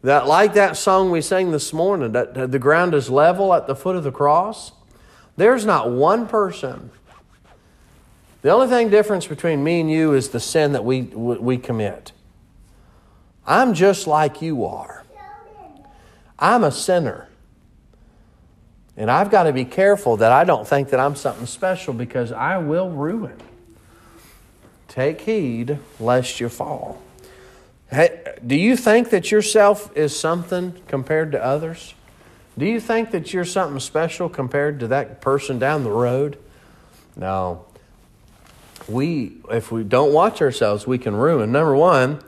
That 0.04 0.28
like 0.28 0.54
that 0.54 0.78
song 0.78 1.12
we 1.12 1.22
sang 1.22 1.52
this 1.52 1.74
morning, 1.74 2.12
that 2.12 2.52
the 2.52 2.60
ground 2.60 2.94
is 2.94 3.10
level 3.10 3.54
at 3.54 3.68
the 3.68 3.76
foot 3.76 3.96
of 3.96 4.04
the 4.04 4.12
cross. 4.12 4.72
There's 5.36 5.66
not 5.66 5.90
one 5.92 6.28
person. 6.28 6.92
The 8.42 8.50
only 8.50 8.68
thing 8.68 8.90
difference 8.90 9.28
between 9.28 9.64
me 9.64 9.82
and 9.82 9.90
you 9.92 10.14
is 10.14 10.30
the 10.30 10.40
sin 10.40 10.74
that 10.74 10.86
we, 10.86 11.02
we 11.02 11.58
commit. 11.58 12.12
I'm 13.46 13.74
just 13.74 14.08
like 14.08 14.42
you 14.42 14.66
are. 14.66 15.04
I'm 16.38 16.64
a 16.64 16.72
sinner. 16.72 17.28
And 18.96 19.12
I've 19.12 19.30
got 19.30 19.44
to 19.44 19.54
be 19.54 19.66
careful 19.66 20.18
that 20.18 20.32
I 20.32 20.44
don't 20.44 20.68
think 20.68 20.90
that 20.90 21.00
I'm 21.00 21.16
something 21.16 21.46
special 21.46 21.94
because 21.94 22.32
I 22.32 22.58
will 22.58 22.90
ruin. 22.90 23.38
Take 24.88 25.22
heed 25.22 25.80
lest 26.00 26.40
you 26.40 26.50
fall. 26.50 27.02
Do 27.92 28.56
you 28.56 28.76
think 28.76 29.10
that 29.12 29.32
yourself 29.32 29.96
is 29.96 30.18
something 30.18 30.74
compared 30.88 31.32
to 31.32 31.44
others? 31.44 31.94
Do 32.58 32.66
you 32.66 32.80
think 32.80 33.12
that 33.12 33.34
you're 33.34 33.46
something 33.46 33.80
special 33.80 34.30
compared 34.30 34.80
to 34.82 34.88
that 34.88 35.22
person 35.22 35.60
down 35.60 35.84
the 35.84 35.92
road? 35.92 36.38
No. 37.16 37.66
We, 38.88 39.38
if 39.52 39.72
we 39.72 39.84
don't 39.84 40.14
watch 40.14 40.42
ourselves, 40.42 40.88
we 40.88 40.98
can 40.98 41.16
ruin. 41.16 41.52
Number 41.52 41.76
one, 41.76 42.20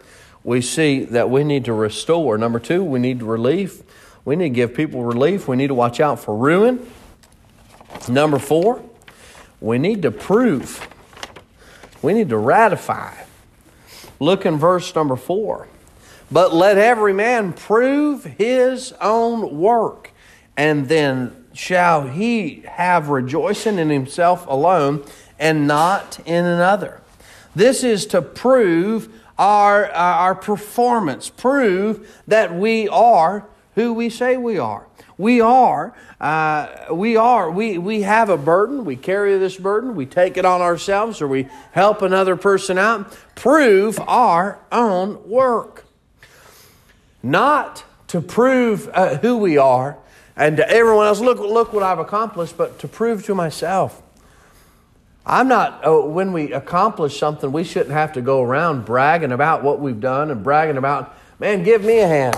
we 0.44 0.62
see 0.62 1.06
that 1.06 1.30
we 1.30 1.44
need 1.44 1.66
to 1.66 1.74
restore. 1.74 2.38
Number 2.38 2.60
two, 2.60 2.84
we 2.84 3.00
need 3.00 3.24
relief. 3.24 3.82
We 4.24 4.36
need 4.36 4.50
to 4.50 4.56
give 4.56 4.74
people 4.74 5.04
relief. 5.04 5.48
We 5.48 5.58
need 5.58 5.68
to 5.68 5.74
watch 5.74 6.00
out 6.00 6.20
for 6.20 6.36
ruin. 6.36 6.86
Number 8.08 8.39
four, 8.39 8.84
we 9.60 9.78
need 9.78 10.04
to 10.04 10.12
prove. 10.12 10.88
We 12.01 12.13
need 12.13 12.30
to 12.30 12.38
ratify. 12.38 13.13
Look 14.20 14.46
in 14.46 14.58
verse 14.58 14.94
number 14.94 15.16
four. 15.16 15.68
But 16.32 16.54
let 16.54 16.78
every 16.78 17.14
man 17.14 17.54
prove 17.54 18.24
his 18.24 18.94
own 19.02 19.58
work, 19.58 20.12
and 20.56 20.88
then 20.88 21.46
shall 21.54 22.08
he 22.08 22.64
have 22.68 23.10
rejoicing 23.10 23.80
in 23.80 23.90
himself 23.90 24.46
alone 24.48 25.04
and 25.40 25.68
not 25.68 26.20
in 26.26 26.46
another. 26.46 27.02
This 27.56 27.84
is 27.84 28.06
to 28.08 28.22
prove 28.22 29.10
our, 29.38 29.86
uh, 29.86 29.96
our 29.96 30.36
performance, 30.36 31.30
prove 31.30 32.22
that 32.28 32.54
we 32.54 32.88
are 32.90 33.48
who 33.76 33.94
we 33.94 34.10
say 34.10 34.38
we 34.38 34.60
are. 34.60 34.86
We 35.20 35.42
are, 35.42 35.94
uh, 36.22 36.68
we 36.94 37.18
are, 37.18 37.52
we, 37.52 37.78
we 37.78 38.04
have 38.04 38.30
a 38.30 38.38
burden, 38.38 38.86
we 38.86 38.96
carry 38.96 39.38
this 39.38 39.58
burden, 39.58 39.98
we 39.98 40.06
take 40.06 40.38
it 40.38 40.46
on 40.46 40.62
ourselves, 40.62 41.22
or 41.22 41.28
we 41.28 41.50
help 41.74 42.02
another 42.02 42.38
person 42.38 42.78
out. 42.78 43.12
Prove 43.36 44.00
our 44.08 44.60
own 44.72 45.30
work. 45.30 45.84
Not 47.22 47.84
to 48.08 48.22
prove 48.22 48.88
uh, 48.94 49.18
who 49.18 49.36
we 49.36 49.58
are 49.58 49.98
and 50.38 50.56
to 50.56 50.70
everyone 50.70 51.08
else, 51.08 51.20
look, 51.20 51.40
look 51.40 51.74
what 51.74 51.84
I've 51.84 52.00
accomplished, 52.00 52.56
but 52.56 52.80
to 52.80 52.88
prove 52.88 53.26
to 53.26 53.36
myself. 53.36 54.02
I'm 55.26 55.50
not, 55.50 55.82
oh, 55.84 56.10
when 56.10 56.32
we 56.32 56.54
accomplish 56.54 57.20
something, 57.20 57.52
we 57.52 57.66
shouldn't 57.66 57.92
have 57.92 58.14
to 58.14 58.22
go 58.22 58.42
around 58.42 58.86
bragging 58.86 59.34
about 59.34 59.64
what 59.64 59.82
we've 59.82 60.00
done 60.00 60.32
and 60.32 60.46
bragging 60.46 60.78
about, 60.78 61.14
man, 61.40 61.64
give 61.64 61.84
me 61.84 62.00
a 62.00 62.08
hand 62.08 62.38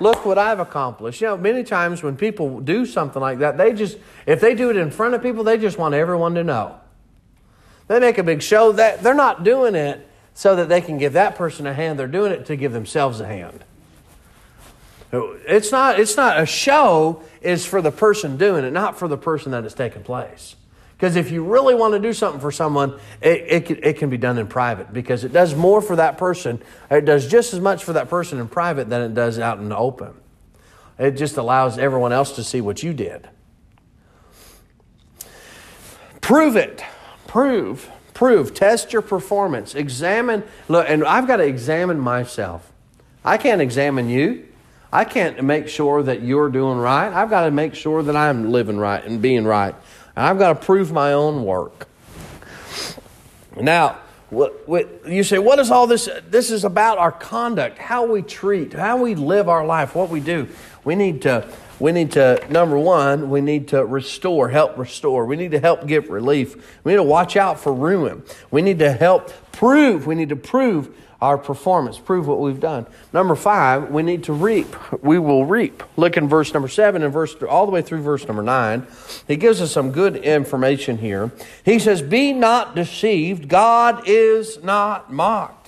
look 0.00 0.24
what 0.24 0.38
I've 0.38 0.60
accomplished. 0.60 1.20
You 1.20 1.28
know, 1.28 1.36
many 1.36 1.62
times 1.62 2.02
when 2.02 2.16
people 2.16 2.60
do 2.60 2.86
something 2.86 3.20
like 3.20 3.38
that, 3.40 3.56
they 3.56 3.72
just, 3.72 3.98
if 4.26 4.40
they 4.40 4.54
do 4.54 4.70
it 4.70 4.76
in 4.76 4.90
front 4.90 5.14
of 5.14 5.22
people, 5.22 5.44
they 5.44 5.58
just 5.58 5.78
want 5.78 5.94
everyone 5.94 6.34
to 6.34 6.44
know. 6.44 6.80
They 7.88 8.00
make 8.00 8.18
a 8.18 8.22
big 8.22 8.42
show 8.42 8.72
that 8.72 9.02
they're 9.02 9.14
not 9.14 9.44
doing 9.44 9.74
it 9.74 10.06
so 10.34 10.56
that 10.56 10.68
they 10.68 10.80
can 10.80 10.98
give 10.98 11.14
that 11.14 11.36
person 11.36 11.66
a 11.66 11.74
hand. 11.74 11.98
They're 11.98 12.06
doing 12.06 12.32
it 12.32 12.46
to 12.46 12.56
give 12.56 12.72
themselves 12.72 13.20
a 13.20 13.26
hand. 13.26 13.64
It's 15.12 15.72
not, 15.72 15.98
it's 15.98 16.16
not 16.16 16.40
a 16.40 16.46
show, 16.46 17.22
it's 17.42 17.66
for 17.66 17.82
the 17.82 17.90
person 17.90 18.36
doing 18.36 18.64
it, 18.64 18.70
not 18.72 18.98
for 18.98 19.08
the 19.08 19.18
person 19.18 19.50
that 19.52 19.64
is 19.64 19.74
taking 19.74 20.04
place. 20.04 20.54
Because 21.00 21.16
if 21.16 21.30
you 21.30 21.42
really 21.42 21.74
want 21.74 21.94
to 21.94 21.98
do 21.98 22.12
something 22.12 22.42
for 22.42 22.52
someone, 22.52 23.00
it, 23.22 23.44
it, 23.48 23.64
can, 23.64 23.82
it 23.82 23.96
can 23.96 24.10
be 24.10 24.18
done 24.18 24.36
in 24.36 24.46
private 24.46 24.92
because 24.92 25.24
it 25.24 25.32
does 25.32 25.54
more 25.54 25.80
for 25.80 25.96
that 25.96 26.18
person. 26.18 26.62
It 26.90 27.06
does 27.06 27.26
just 27.26 27.54
as 27.54 27.60
much 27.60 27.84
for 27.84 27.94
that 27.94 28.10
person 28.10 28.38
in 28.38 28.48
private 28.48 28.90
than 28.90 29.00
it 29.00 29.14
does 29.14 29.38
out 29.38 29.56
in 29.56 29.70
the 29.70 29.76
open. 29.78 30.12
It 30.98 31.12
just 31.12 31.38
allows 31.38 31.78
everyone 31.78 32.12
else 32.12 32.32
to 32.32 32.44
see 32.44 32.60
what 32.60 32.82
you 32.82 32.92
did. 32.92 33.30
Prove 36.20 36.54
it. 36.54 36.84
Prove. 37.26 37.90
Prove. 38.12 38.52
Test 38.52 38.92
your 38.92 39.00
performance. 39.00 39.74
Examine. 39.74 40.44
Look, 40.68 40.84
and 40.86 41.02
I've 41.02 41.26
got 41.26 41.38
to 41.38 41.44
examine 41.44 41.98
myself. 41.98 42.70
I 43.24 43.38
can't 43.38 43.62
examine 43.62 44.10
you. 44.10 44.46
I 44.92 45.04
can't 45.04 45.42
make 45.42 45.68
sure 45.68 46.02
that 46.02 46.20
you're 46.20 46.50
doing 46.50 46.76
right. 46.76 47.10
I've 47.10 47.30
got 47.30 47.46
to 47.46 47.50
make 47.50 47.74
sure 47.74 48.02
that 48.02 48.16
I'm 48.16 48.50
living 48.50 48.76
right 48.76 49.02
and 49.02 49.22
being 49.22 49.46
right. 49.46 49.74
I've 50.20 50.38
got 50.38 50.60
to 50.60 50.66
prove 50.66 50.92
my 50.92 51.12
own 51.12 51.44
work. 51.44 51.88
Now, 53.58 53.98
what, 54.30 54.68
what, 54.68 55.08
you 55.08 55.24
say, 55.24 55.38
what 55.38 55.58
is 55.58 55.70
all 55.70 55.86
this? 55.86 56.08
This 56.28 56.50
is 56.50 56.64
about 56.64 56.98
our 56.98 57.10
conduct, 57.10 57.78
how 57.78 58.06
we 58.06 58.22
treat, 58.22 58.72
how 58.72 58.96
we 59.02 59.16
live 59.16 59.48
our 59.48 59.66
life, 59.66 59.94
what 59.94 60.08
we 60.08 60.20
do. 60.20 60.48
We 60.84 60.94
need 60.94 61.22
to, 61.22 61.48
we 61.80 61.90
need 61.90 62.12
to, 62.12 62.44
number 62.48 62.78
one, 62.78 63.28
we 63.28 63.40
need 63.40 63.68
to 63.68 63.84
restore, 63.84 64.48
help 64.48 64.78
restore. 64.78 65.26
We 65.26 65.36
need 65.36 65.50
to 65.50 65.58
help 65.58 65.86
give 65.86 66.10
relief. 66.10 66.78
We 66.84 66.92
need 66.92 66.96
to 66.96 67.02
watch 67.02 67.36
out 67.36 67.58
for 67.58 67.74
ruin. 67.74 68.22
We 68.50 68.62
need 68.62 68.78
to 68.78 68.92
help 68.92 69.32
prove, 69.52 70.06
we 70.06 70.14
need 70.14 70.28
to 70.28 70.36
prove 70.36 70.94
our 71.20 71.36
performance, 71.36 71.98
prove 71.98 72.26
what 72.26 72.40
we've 72.40 72.60
done. 72.60 72.86
Number 73.12 73.34
five, 73.34 73.90
we 73.90 74.02
need 74.02 74.24
to 74.24 74.32
reap. 74.32 74.74
We 75.02 75.18
will 75.18 75.44
reap. 75.44 75.82
Look 75.96 76.16
in 76.16 76.28
verse 76.28 76.54
number 76.54 76.68
seven 76.68 77.02
and 77.02 77.12
verse 77.12 77.34
all 77.42 77.66
the 77.66 77.72
way 77.72 77.82
through 77.82 78.02
verse 78.02 78.26
number 78.26 78.42
nine. 78.42 78.86
He 79.28 79.36
gives 79.36 79.60
us 79.60 79.70
some 79.70 79.92
good 79.92 80.16
information 80.16 80.98
here. 80.98 81.30
He 81.64 81.78
says, 81.78 82.00
Be 82.00 82.32
not 82.32 82.74
deceived, 82.74 83.48
God 83.48 84.08
is 84.08 84.62
not 84.62 85.12
mocked. 85.12 85.60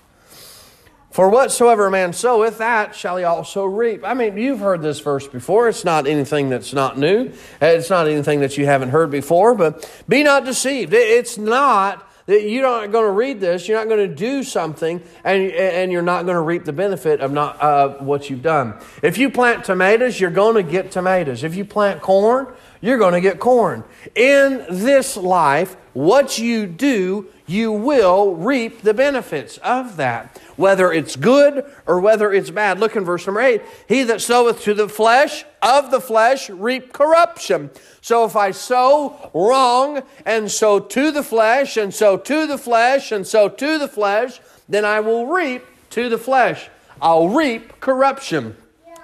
For 1.13 1.29
whatsoever 1.29 1.87
a 1.87 1.91
man 1.91 2.15
soweth, 2.15 2.57
that 2.57 2.97
shall 2.97 3.19
he 3.19 3.25
also 3.25 3.67
reap. 3.67 4.03
I 4.03 4.15
mean, 4.15 4.39
you've 4.39 4.61
heard 4.61 4.81
this 4.81 4.99
verse 5.01 5.29
before. 5.29 5.69
It's 5.69 5.85
not 5.85 6.07
anything 6.07 6.49
that's 6.49 6.73
not 6.73 6.97
new. 6.97 7.33
It's 7.61 7.91
not 7.91 8.09
anything 8.09 8.41
that 8.41 8.57
you 8.57 8.65
haven't 8.65 8.89
heard 8.89 9.11
before, 9.11 9.55
but 9.55 10.03
be 10.09 10.23
not 10.23 10.47
deceived. 10.47 10.95
It's 10.95 11.37
not 11.37 12.11
that 12.27 12.43
you're 12.49 12.63
not 12.63 12.93
going 12.93 13.05
to 13.05 13.11
read 13.11 13.41
this, 13.41 13.69
you're 13.69 13.79
not 13.79 13.89
going 13.89 14.09
to 14.09 14.15
do 14.15 14.43
something, 14.43 15.03
and, 15.25 15.51
and 15.53 15.93
you're 15.93 16.03
not 16.03 16.25
going 16.25 16.37
to 16.37 16.43
reap 16.43 16.65
the 16.65 16.73
benefit 16.73 17.21
of 17.21 17.33
not 17.33 17.61
uh, 17.63 17.89
what 17.99 18.31
you've 18.31 18.43
done. 18.43 18.75
If 19.03 19.19
you 19.19 19.31
plant 19.31 19.65
tomatoes, 19.65 20.21
you're 20.21 20.31
going 20.31 20.55
to 20.55 20.63
get 20.63 20.91
tomatoes. 20.91 21.45
If 21.45 21.55
you 21.55 21.65
plant 21.65 22.01
corn, 22.01 22.47
you're 22.83 22.99
going 22.99 23.15
to 23.15 23.21
get 23.21 23.41
corn. 23.41 23.85
In 24.15 24.67
this 24.69 25.17
life, 25.17 25.77
what 25.95 26.39
you 26.39 26.67
do, 26.67 27.29
you 27.47 27.73
will 27.73 28.35
reap 28.35 28.83
the 28.83 28.93
benefits 28.93 29.59
of 29.59 29.97
that, 29.97 30.41
whether 30.57 30.93
it's 30.93 31.17
good 31.17 31.65
or 31.87 32.01
whether 32.01 32.33
it's 32.33 32.51
bad. 32.51 32.81
Look 32.81 32.97
in 32.97 33.05
verse 33.05 33.27
number 33.27 33.41
8. 33.41 33.63
He 33.89 34.03
that 34.05 34.21
soweth 34.21 34.63
to 34.63 34.75
the 34.75 34.89
flesh, 34.89 35.45
of 35.63 35.91
the 35.91 36.01
flesh, 36.01 36.51
reap 36.51 36.93
corruption. 36.93 37.71
So 38.01 38.25
if 38.25 38.37
I 38.37 38.51
sow 38.51 39.31
wrong 39.33 40.03
and 40.27 40.51
sow 40.51 40.81
to 40.81 41.11
the 41.11 41.23
flesh 41.23 41.77
and 41.77 41.95
sow 41.95 42.17
to 42.17 42.47
the 42.47 42.59
flesh 42.59 43.13
and 43.13 43.27
sow 43.27 43.49
to 43.49 43.79
the 43.79 43.89
flesh, 43.89 44.41
then 44.69 44.85
I 44.85 45.01
will 45.01 45.27
reap 45.27 45.65
to 45.91 46.09
the 46.09 46.19
flesh. 46.19 46.69
I'll 47.01 47.29
reap 47.29 47.81
corruption. 47.81 48.57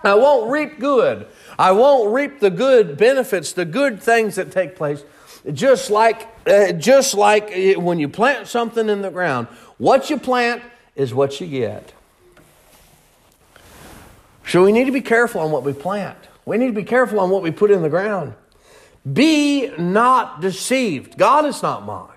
I 0.04 0.14
won't 0.14 0.50
reap 0.50 0.78
good. 0.78 1.26
I 1.58 1.72
won't 1.72 2.12
reap 2.12 2.40
the 2.40 2.50
good 2.50 2.96
benefits, 2.96 3.52
the 3.52 3.64
good 3.64 4.00
things 4.00 4.36
that 4.36 4.52
take 4.52 4.76
place. 4.76 5.02
Just 5.52 5.90
like, 5.90 6.28
uh, 6.46 6.72
just 6.72 7.14
like 7.14 7.52
when 7.76 7.98
you 7.98 8.08
plant 8.08 8.46
something 8.46 8.88
in 8.88 9.02
the 9.02 9.10
ground, 9.10 9.48
what 9.78 10.10
you 10.10 10.18
plant 10.18 10.62
is 10.94 11.12
what 11.12 11.40
you 11.40 11.46
get. 11.46 11.92
So 14.46 14.64
we 14.64 14.72
need 14.72 14.84
to 14.86 14.92
be 14.92 15.00
careful 15.00 15.40
on 15.40 15.50
what 15.50 15.62
we 15.62 15.72
plant. 15.72 16.16
We 16.44 16.58
need 16.58 16.68
to 16.68 16.72
be 16.72 16.84
careful 16.84 17.20
on 17.20 17.30
what 17.30 17.42
we 17.42 17.50
put 17.50 17.70
in 17.70 17.82
the 17.82 17.90
ground. 17.90 18.34
Be 19.10 19.68
not 19.78 20.40
deceived. 20.40 21.18
God 21.18 21.44
is 21.44 21.62
not 21.62 21.84
mocked. 21.84 22.14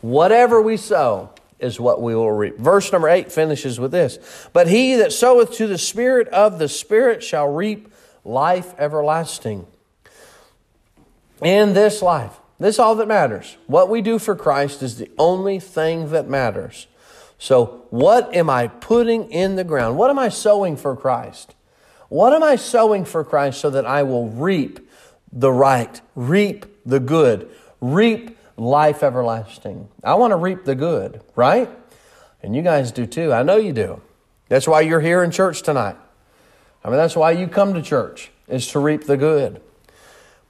Whatever 0.00 0.60
we 0.60 0.76
sow 0.76 1.30
is 1.58 1.80
what 1.80 2.00
we 2.00 2.14
will 2.14 2.32
reap. 2.32 2.56
Verse 2.58 2.90
number 2.92 3.08
8 3.08 3.32
finishes 3.32 3.80
with 3.80 3.90
this 3.90 4.18
But 4.52 4.68
he 4.68 4.96
that 4.96 5.12
soweth 5.12 5.52
to 5.54 5.66
the 5.66 5.78
Spirit 5.78 6.28
of 6.28 6.58
the 6.58 6.68
Spirit 6.68 7.22
shall 7.22 7.48
reap 7.48 7.92
life 8.24 8.74
everlasting. 8.78 9.66
In 11.42 11.74
this 11.74 12.02
life, 12.02 12.38
this 12.58 12.76
is 12.76 12.78
all 12.78 12.94
that 12.96 13.06
matters. 13.06 13.56
What 13.66 13.88
we 13.88 14.02
do 14.02 14.18
for 14.18 14.34
Christ 14.34 14.82
is 14.82 14.98
the 14.98 15.10
only 15.18 15.60
thing 15.60 16.10
that 16.10 16.28
matters. 16.28 16.88
So, 17.38 17.84
what 17.90 18.34
am 18.34 18.50
I 18.50 18.66
putting 18.66 19.30
in 19.30 19.54
the 19.54 19.62
ground? 19.62 19.96
What 19.96 20.10
am 20.10 20.18
I 20.18 20.28
sowing 20.28 20.76
for 20.76 20.96
Christ? 20.96 21.54
What 22.08 22.32
am 22.32 22.42
I 22.42 22.56
sowing 22.56 23.04
for 23.04 23.22
Christ 23.22 23.60
so 23.60 23.70
that 23.70 23.86
I 23.86 24.02
will 24.02 24.28
reap 24.28 24.80
the 25.32 25.52
right, 25.52 26.00
reap 26.14 26.66
the 26.84 27.00
good, 27.00 27.48
reap 27.80 28.36
life 28.56 29.02
everlasting. 29.02 29.88
I 30.02 30.14
want 30.14 30.32
to 30.32 30.36
reap 30.36 30.64
the 30.64 30.74
good, 30.74 31.20
right? 31.36 31.70
And 32.42 32.54
you 32.54 32.62
guys 32.62 32.92
do 32.92 33.06
too. 33.06 33.32
I 33.32 33.42
know 33.42 33.56
you 33.56 33.72
do. 33.72 34.02
That's 34.48 34.66
why 34.66 34.80
you're 34.80 35.00
here 35.00 35.22
in 35.22 35.30
church 35.30 35.62
tonight. 35.62 35.96
I 36.88 36.90
mean, 36.90 36.96
that's 36.96 37.16
why 37.16 37.32
you 37.32 37.48
come 37.48 37.74
to 37.74 37.82
church, 37.82 38.30
is 38.48 38.68
to 38.68 38.78
reap 38.78 39.04
the 39.04 39.18
good. 39.18 39.60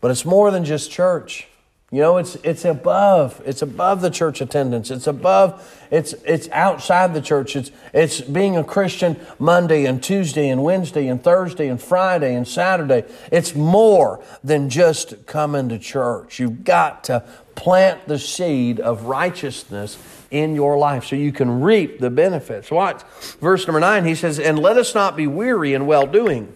But 0.00 0.12
it's 0.12 0.25
more 0.25 0.52
than 0.52 0.64
just 0.64 0.88
church. 0.88 1.49
You 1.90 2.00
know, 2.00 2.18
it's 2.18 2.37
it's 2.45 2.64
above. 2.64 3.42
It's 3.45 3.61
above 3.61 4.02
the 4.02 4.11
church 4.11 4.40
attendance. 4.40 4.92
It's 4.92 5.09
above. 5.09 5.68
It's 5.90 6.12
it's 6.25 6.49
outside 6.50 7.12
the 7.12 7.21
church. 7.21 7.57
It's 7.57 7.73
it's 7.92 8.21
being 8.21 8.57
a 8.57 8.62
Christian 8.62 9.18
Monday 9.40 9.85
and 9.85 10.00
Tuesday 10.00 10.49
and 10.49 10.62
Wednesday 10.62 11.09
and 11.09 11.21
Thursday 11.21 11.66
and 11.66 11.83
Friday 11.83 12.37
and 12.37 12.47
Saturday. 12.47 13.04
It's 13.33 13.57
more 13.57 14.23
than 14.45 14.71
just 14.71 15.26
coming 15.26 15.68
to 15.71 15.78
church. 15.80 16.38
You've 16.38 16.62
got 16.62 17.02
to 17.04 17.25
plant 17.57 18.07
the 18.07 18.21
seed 18.21 18.78
of 18.78 19.07
righteousness 19.07 19.99
in 20.30 20.54
your 20.54 20.76
life 20.76 21.06
so 21.06 21.16
you 21.16 21.32
can 21.32 21.61
reap 21.61 22.00
the 22.00 22.11
benefits. 22.11 22.70
Watch 22.70 23.02
verse 23.40 23.66
number 23.66 23.80
nine. 23.80 24.04
He 24.04 24.14
says, 24.14 24.38
"And 24.38 24.58
let 24.58 24.76
us 24.76 24.94
not 24.94 25.16
be 25.16 25.26
weary 25.26 25.75
in 25.75 25.87
well 25.87 26.06
doing." 26.06 26.54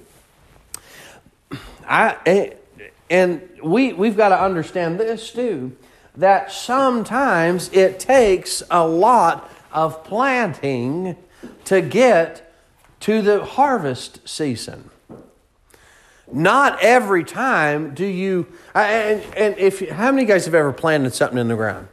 I 1.89 2.55
and 3.11 3.49
we, 3.63 3.93
we've 3.93 4.17
got 4.17 4.31
to 4.31 4.41
understand 4.41 4.99
this 4.99 5.31
too 5.31 5.77
that 6.17 6.53
sometimes 6.53 7.71
it 7.73 7.99
takes 7.99 8.63
a 8.71 8.87
lot 8.87 9.51
of 9.73 10.05
planting 10.05 11.17
to 11.65 11.81
get 11.81 12.55
to 13.01 13.23
the 13.23 13.45
harvest 13.45 14.27
season. 14.29 14.91
Not 16.31 16.83
every 16.83 17.25
time 17.25 17.95
do 17.95 18.07
you, 18.07 18.47
and, 18.75 19.23
and 19.37 19.59
if 19.59 19.87
how 19.91 20.13
many 20.13 20.25
guys 20.25 20.47
have 20.47 20.55
ever 20.55 20.73
planted 20.73 21.13
something 21.13 21.39
in 21.39 21.49
the 21.49 21.57
ground? 21.57 21.89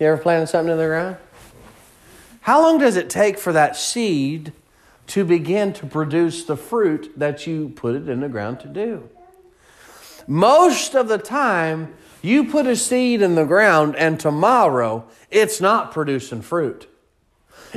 You 0.00 0.06
ever 0.06 0.22
planted 0.22 0.46
something 0.46 0.72
in 0.72 0.78
the 0.78 0.86
ground? 0.86 1.18
How 2.40 2.62
long 2.62 2.78
does 2.78 2.96
it 2.96 3.10
take 3.10 3.38
for 3.38 3.52
that 3.52 3.76
seed 3.76 4.54
to 5.08 5.26
begin 5.26 5.74
to 5.74 5.84
produce 5.84 6.44
the 6.44 6.56
fruit 6.56 7.12
that 7.18 7.46
you 7.46 7.68
put 7.76 7.94
it 7.94 8.08
in 8.08 8.20
the 8.20 8.28
ground 8.28 8.60
to 8.60 8.68
do? 8.68 9.10
Most 10.26 10.94
of 10.94 11.08
the 11.08 11.18
time, 11.18 11.94
you 12.22 12.44
put 12.44 12.66
a 12.66 12.76
seed 12.76 13.20
in 13.20 13.34
the 13.34 13.44
ground 13.44 13.94
and 13.94 14.18
tomorrow 14.18 15.06
it's 15.30 15.60
not 15.60 15.92
producing 15.92 16.40
fruit. 16.40 16.89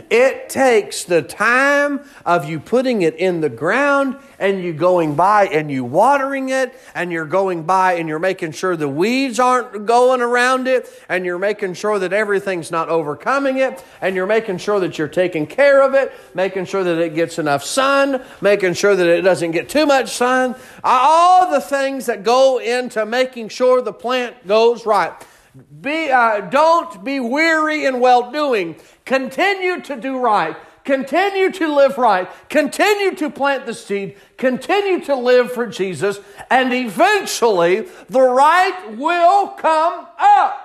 It 0.09 0.49
takes 0.49 1.03
the 1.03 1.21
time 1.21 2.01
of 2.25 2.49
you 2.49 2.59
putting 2.59 3.03
it 3.03 3.15
in 3.15 3.41
the 3.41 3.49
ground 3.49 4.17
and 4.39 4.63
you 4.63 4.73
going 4.73 5.15
by 5.15 5.47
and 5.47 5.69
you 5.69 5.83
watering 5.83 6.49
it 6.49 6.73
and 6.95 7.11
you're 7.11 7.25
going 7.25 7.63
by 7.63 7.93
and 7.93 8.09
you're 8.09 8.19
making 8.19 8.53
sure 8.53 8.75
the 8.75 8.89
weeds 8.89 9.39
aren't 9.39 9.85
going 9.85 10.21
around 10.21 10.67
it 10.67 10.89
and 11.09 11.25
you're 11.25 11.37
making 11.37 11.75
sure 11.75 11.99
that 11.99 12.11
everything's 12.11 12.71
not 12.71 12.89
overcoming 12.89 13.57
it 13.57 13.83
and 14.01 14.15
you're 14.15 14.27
making 14.27 14.57
sure 14.57 14.79
that 14.79 14.97
you're 14.97 15.07
taking 15.07 15.45
care 15.45 15.83
of 15.83 15.93
it, 15.93 16.11
making 16.33 16.65
sure 16.65 16.83
that 16.83 16.97
it 16.97 17.13
gets 17.13 17.37
enough 17.37 17.63
sun, 17.63 18.23
making 18.41 18.73
sure 18.73 18.95
that 18.95 19.07
it 19.07 19.21
doesn't 19.21 19.51
get 19.51 19.69
too 19.69 19.85
much 19.85 20.09
sun. 20.09 20.55
All 20.83 21.51
the 21.51 21.61
things 21.61 22.07
that 22.07 22.23
go 22.23 22.59
into 22.59 23.05
making 23.05 23.49
sure 23.49 23.81
the 23.81 23.93
plant 23.93 24.47
goes 24.47 24.85
right. 24.85 25.13
Be, 25.81 26.09
uh, 26.09 26.41
don't 26.41 27.03
be 27.03 27.19
weary 27.19 27.85
in 27.85 27.99
well 27.99 28.31
doing. 28.31 28.75
Continue 29.05 29.81
to 29.81 29.95
do 29.95 30.19
right. 30.19 30.55
Continue 30.83 31.51
to 31.51 31.73
live 31.73 31.97
right. 31.97 32.29
Continue 32.49 33.15
to 33.15 33.29
plant 33.29 33.65
the 33.65 33.73
seed. 33.73 34.17
Continue 34.37 34.99
to 35.05 35.15
live 35.15 35.51
for 35.51 35.65
Jesus. 35.65 36.19
And 36.49 36.73
eventually, 36.73 37.87
the 38.09 38.21
right 38.21 38.97
will 38.97 39.49
come 39.49 40.07
up. 40.19 40.63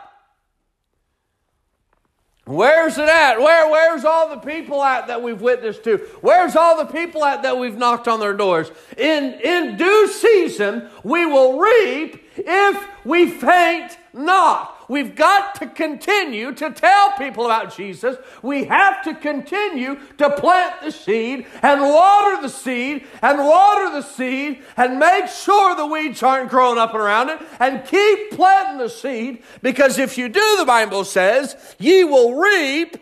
Where's 2.48 2.96
it 2.96 3.08
at? 3.08 3.38
Where, 3.38 3.70
where's 3.70 4.06
all 4.06 4.30
the 4.30 4.38
people 4.38 4.82
at 4.82 5.08
that 5.08 5.22
we've 5.22 5.40
witnessed 5.40 5.84
to? 5.84 5.98
Where's 6.22 6.56
all 6.56 6.78
the 6.78 6.90
people 6.90 7.22
at 7.22 7.42
that 7.42 7.58
we've 7.58 7.76
knocked 7.76 8.08
on 8.08 8.20
their 8.20 8.32
doors? 8.32 8.70
In, 8.96 9.34
in 9.34 9.76
due 9.76 10.08
season, 10.08 10.88
we 11.04 11.26
will 11.26 11.58
reap 11.58 12.24
if 12.38 12.88
we 13.04 13.30
faint 13.30 13.98
not. 14.14 14.77
We've 14.88 15.14
got 15.14 15.54
to 15.56 15.66
continue 15.66 16.52
to 16.54 16.70
tell 16.70 17.12
people 17.12 17.44
about 17.44 17.76
Jesus. 17.76 18.16
We 18.40 18.64
have 18.64 19.02
to 19.04 19.14
continue 19.14 19.98
to 20.16 20.30
plant 20.30 20.80
the 20.82 20.90
seed 20.90 21.46
and 21.62 21.82
water 21.82 22.40
the 22.40 22.48
seed 22.48 23.06
and 23.20 23.38
water 23.38 23.90
the 23.90 24.02
seed 24.02 24.62
and 24.78 24.98
make 24.98 25.28
sure 25.28 25.76
the 25.76 25.86
weeds 25.86 26.22
aren't 26.22 26.48
growing 26.48 26.78
up 26.78 26.94
and 26.94 27.02
around 27.02 27.28
it 27.28 27.38
and 27.60 27.86
keep 27.86 28.30
planting 28.30 28.78
the 28.78 28.88
seed 28.88 29.42
because 29.60 29.98
if 29.98 30.16
you 30.16 30.30
do, 30.30 30.56
the 30.58 30.64
Bible 30.64 31.04
says, 31.04 31.54
ye 31.78 32.02
will 32.04 32.34
reap 32.34 32.96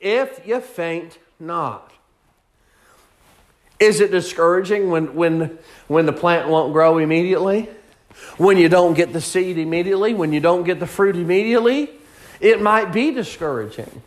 if 0.00 0.46
you 0.46 0.60
faint 0.60 1.18
not. 1.38 1.92
Is 3.78 4.00
it 4.00 4.10
discouraging 4.10 4.90
when, 4.90 5.14
when, 5.14 5.58
when 5.86 6.06
the 6.06 6.12
plant 6.12 6.48
won't 6.48 6.72
grow 6.72 6.98
immediately? 6.98 7.68
When 8.36 8.56
you 8.56 8.68
don't 8.68 8.94
get 8.94 9.12
the 9.12 9.20
seed 9.20 9.58
immediately, 9.58 10.14
when 10.14 10.32
you 10.32 10.40
don't 10.40 10.64
get 10.64 10.80
the 10.80 10.86
fruit 10.86 11.16
immediately, 11.16 11.90
it 12.40 12.60
might 12.60 12.92
be 12.92 13.10
discouraging. 13.10 14.02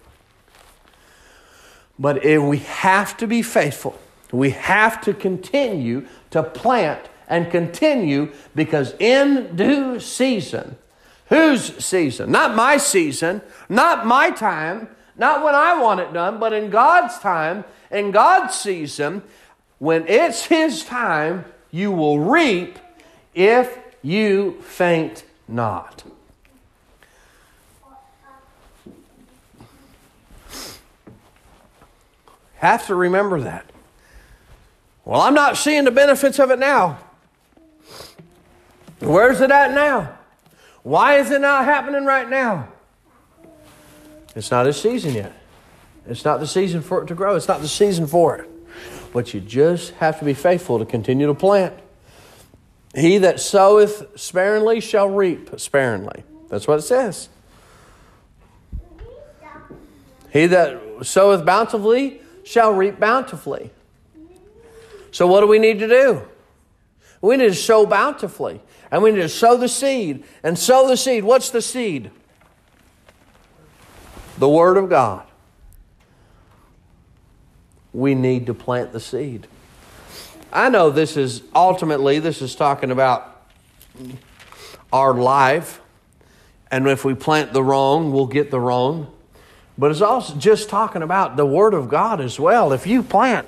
But 2.00 2.26
eh, 2.26 2.38
we 2.38 2.60
have 2.60 3.18
to 3.18 3.28
be 3.28 3.42
faithful. 3.42 4.00
We 4.32 4.52
have 4.52 5.02
to 5.02 5.14
continue 5.14 6.08
to 6.32 6.42
plant 6.42 7.02
and 7.28 7.50
continue 7.52 8.32
because 8.56 8.94
in 9.00 9.56
due 9.56 10.00
season, 10.00 10.78
whose 11.28 11.84
season? 11.84 12.32
Not 12.32 12.56
my 12.56 12.78
season, 12.78 13.42
not 13.70 14.06
my 14.06 14.32
time, 14.32 14.90
not 15.18 15.44
when 15.44 15.56
I 15.56 15.82
want 15.82 16.00
it 16.00 16.14
done, 16.14 16.40
but 16.40 16.54
in 16.54 16.70
God's 16.70 17.18
time, 17.20 17.64
in 17.90 18.12
God's 18.12 18.56
season, 18.56 19.22
when 19.80 20.08
it's 20.08 20.46
His 20.46 20.84
time, 20.84 21.46
you 21.72 21.92
will 21.92 22.20
reap 22.20 22.80
if 23.34 23.78
you 24.02 24.62
faint 24.62 25.24
not. 25.48 26.04
Have 32.56 32.86
to 32.88 32.96
remember 32.96 33.42
that. 33.42 33.66
Well, 35.04 35.22
I'm 35.22 35.34
not 35.34 35.58
seeing 35.58 35.84
the 35.84 35.92
benefits 35.92 36.40
of 36.40 36.52
it 36.52 36.60
now. 36.60 37.00
Where's 39.00 39.42
it 39.42 39.50
at 39.50 39.74
now? 39.74 40.16
Why 40.84 41.18
is 41.18 41.32
it 41.32 41.42
not 41.42 41.66
happening 41.66 42.06
right 42.06 42.30
now? 42.30 42.68
It's 44.36 44.52
not 44.52 44.68
a 44.68 44.74
season 44.74 45.16
yet. 45.16 45.34
It's 46.08 46.24
not 46.24 46.40
the 46.40 46.48
season 46.48 46.82
for 46.82 47.02
it 47.02 47.08
to 47.08 47.16
grow. 47.16 47.36
It's 47.36 47.48
not 47.48 47.62
the 47.62 47.68
season 47.68 48.06
for 48.08 48.38
it. 48.38 48.50
But 49.12 49.34
you 49.34 49.40
just 49.40 49.92
have 49.96 50.20
to 50.20 50.26
be 50.26 50.34
faithful 50.34 50.80
to 50.80 50.86
continue 50.86 51.28
to 51.28 51.34
plant. 51.34 51.74
He 52.94 53.20
that 53.20 53.40
soweth 53.40 54.20
sparingly 54.20 54.82
shall 54.82 55.10
reap 55.10 55.60
sparingly. 55.60 56.24
That's 56.50 56.68
what 56.68 56.80
it 56.80 56.84
says. 56.84 57.30
He 60.32 60.48
that 60.48 60.82
soweth 61.04 61.46
bountifully 61.46 62.22
shall 62.44 62.74
reap 62.74 63.00
bountifully. 63.00 63.72
So, 65.12 65.28
what 65.28 65.42
do 65.42 65.48
we 65.48 65.60
need 65.60 65.80
to 65.80 65.88
do? 65.88 66.22
We 67.22 67.38
need 67.38 67.50
to 67.50 67.56
sow 67.56 67.86
bountifully. 67.86 68.62
And 68.92 69.02
we 69.04 69.12
need 69.12 69.22
to 69.22 69.30
sow 69.30 69.56
the 69.56 69.70
seed. 69.70 70.24
And 70.44 70.58
sow 70.58 70.88
the 70.88 70.98
seed. 70.98 71.24
What's 71.24 71.50
the 71.50 71.62
seed? 71.62 72.12
The 74.38 74.50
Word 74.50 74.78
of 74.78 74.90
God. 74.90 75.26
We 77.94 78.16
need 78.16 78.46
to 78.48 78.54
plant 78.54 78.92
the 78.92 79.00
seed. 79.00 79.48
I 80.54 80.70
know 80.70 80.90
this 80.90 81.16
is 81.18 81.44
ultimately, 81.56 82.20
this 82.20 82.42
is 82.42 82.56
talking 82.56 82.92
about 82.92 83.46
our 84.92 85.14
life. 85.14 85.82
And 86.70 86.88
if 86.88 87.06
we 87.06 87.14
plant 87.14 87.54
the 87.54 87.64
wrong, 87.64 88.12
we'll 88.12 88.28
get 88.28 88.52
the 88.52 88.60
wrong. 88.60 89.12
But 89.78 89.92
it's 89.92 90.02
also 90.02 90.36
just 90.36 90.70
talking 90.70 91.02
about 91.02 91.38
the 91.38 91.46
Word 91.46 91.74
of 91.74 91.90
God 91.90 92.22
as 92.22 92.40
well. 92.40 92.74
If 92.74 92.86
you 92.86 93.02
plant, 93.02 93.48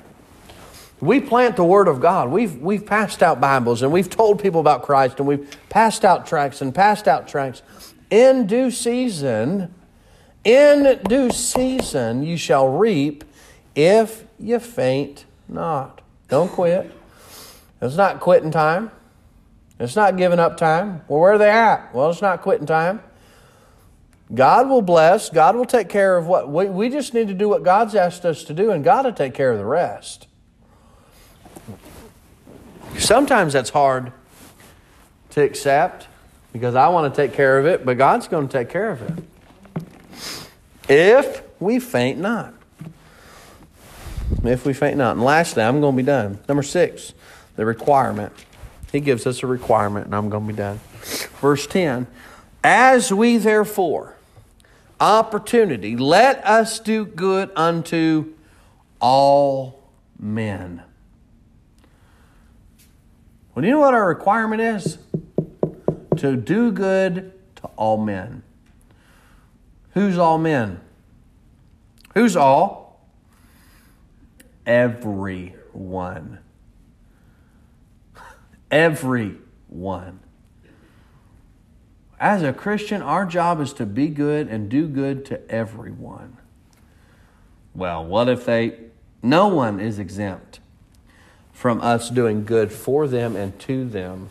we 1.01 1.19
plant 1.19 1.57
the 1.57 1.63
Word 1.63 1.87
of 1.87 1.99
God. 1.99 2.29
We've, 2.31 2.55
we've 2.57 2.85
passed 2.85 3.21
out 3.21 3.41
Bibles 3.41 3.81
and 3.81 3.91
we've 3.91 4.09
told 4.09 4.41
people 4.41 4.61
about 4.61 4.83
Christ 4.83 5.19
and 5.19 5.27
we've 5.27 5.57
passed 5.69 6.05
out 6.05 6.25
tracts 6.25 6.61
and 6.61 6.73
passed 6.73 7.07
out 7.07 7.27
tracts. 7.27 7.61
In 8.09 8.47
due 8.47 8.71
season, 8.71 9.73
in 10.43 10.99
due 11.07 11.31
season, 11.31 12.23
you 12.23 12.37
shall 12.37 12.69
reap 12.69 13.23
if 13.75 14.25
you 14.39 14.59
faint 14.59 15.25
not. 15.49 16.02
Don't 16.29 16.51
quit. 16.51 16.91
It's 17.81 17.95
not 17.95 18.19
quitting 18.19 18.51
time. 18.51 18.91
It's 19.79 19.95
not 19.95 20.17
giving 20.17 20.39
up 20.39 20.57
time. 20.57 21.01
Well, 21.07 21.19
where 21.19 21.33
are 21.33 21.37
they 21.37 21.49
at? 21.49 21.93
Well, 21.93 22.09
it's 22.09 22.21
not 22.21 22.41
quitting 22.41 22.65
time. 22.65 23.01
God 24.33 24.69
will 24.69 24.81
bless. 24.81 25.29
God 25.29 25.55
will 25.55 25.65
take 25.65 25.89
care 25.89 26.17
of 26.17 26.25
what 26.25 26.49
we, 26.49 26.65
we 26.65 26.89
just 26.89 27.13
need 27.13 27.27
to 27.27 27.33
do 27.33 27.49
what 27.49 27.63
God's 27.63 27.93
asked 27.93 28.25
us 28.25 28.43
to 28.45 28.53
do, 28.53 28.71
and 28.71 28.83
God 28.83 29.05
will 29.05 29.13
take 29.13 29.33
care 29.33 29.51
of 29.51 29.57
the 29.57 29.65
rest. 29.65 30.27
Sometimes 32.97 33.53
that's 33.53 33.71
hard 33.71 34.13
to 35.31 35.41
accept 35.41 36.07
because 36.51 36.75
I 36.75 36.87
want 36.89 37.13
to 37.13 37.21
take 37.21 37.35
care 37.35 37.59
of 37.59 37.65
it, 37.65 37.85
but 37.85 37.97
God's 37.97 38.27
going 38.27 38.47
to 38.47 38.57
take 38.57 38.69
care 38.69 38.91
of 38.91 39.01
it. 39.01 39.23
If 40.87 41.41
we 41.59 41.79
faint 41.79 42.19
not 42.19 42.53
if 44.43 44.65
we 44.65 44.73
faint 44.73 44.97
not. 44.97 45.15
And 45.15 45.23
lastly, 45.23 45.63
I'm 45.63 45.81
going 45.81 45.95
to 45.95 45.97
be 45.97 46.05
done. 46.05 46.39
Number 46.47 46.63
six, 46.63 47.13
the 47.55 47.65
requirement. 47.65 48.33
He 48.91 48.99
gives 48.99 49.25
us 49.25 49.41
a 49.41 49.47
requirement, 49.47 50.05
and 50.05 50.15
I'm 50.15 50.29
going 50.29 50.45
to 50.45 50.53
be 50.53 50.57
done. 50.57 50.79
Verse 51.41 51.65
10 51.67 52.07
As 52.63 53.11
we 53.11 53.37
therefore 53.37 54.17
opportunity, 54.99 55.97
let 55.97 56.45
us 56.45 56.79
do 56.79 57.05
good 57.05 57.51
unto 57.55 58.33
all 59.01 59.89
men. 60.19 60.83
Well, 63.53 63.61
do 63.61 63.67
you 63.67 63.73
know 63.73 63.79
what 63.79 63.93
our 63.93 64.07
requirement 64.07 64.61
is? 64.61 64.97
To 66.17 66.35
do 66.35 66.71
good 66.71 67.33
to 67.57 67.67
all 67.75 67.97
men. 67.97 68.43
Who's 69.93 70.17
all 70.17 70.37
men? 70.37 70.79
Who's 72.13 72.35
all? 72.35 72.82
Everyone. 74.65 76.39
Everyone. 78.71 80.19
As 82.19 82.41
a 82.41 82.53
Christian, 82.53 83.01
our 83.01 83.25
job 83.25 83.59
is 83.59 83.73
to 83.73 83.85
be 83.85 84.07
good 84.07 84.47
and 84.47 84.69
do 84.69 84.87
good 84.87 85.25
to 85.25 85.51
everyone. 85.51 86.37
Well, 87.75 88.05
what 88.05 88.29
if 88.29 88.45
they, 88.45 88.77
no 89.21 89.47
one 89.47 89.79
is 89.79 89.99
exempt 89.99 90.59
from 91.51 91.81
us 91.81 92.09
doing 92.09 92.45
good 92.45 92.71
for 92.71 93.07
them 93.07 93.35
and 93.35 93.59
to 93.59 93.83
them? 93.85 94.29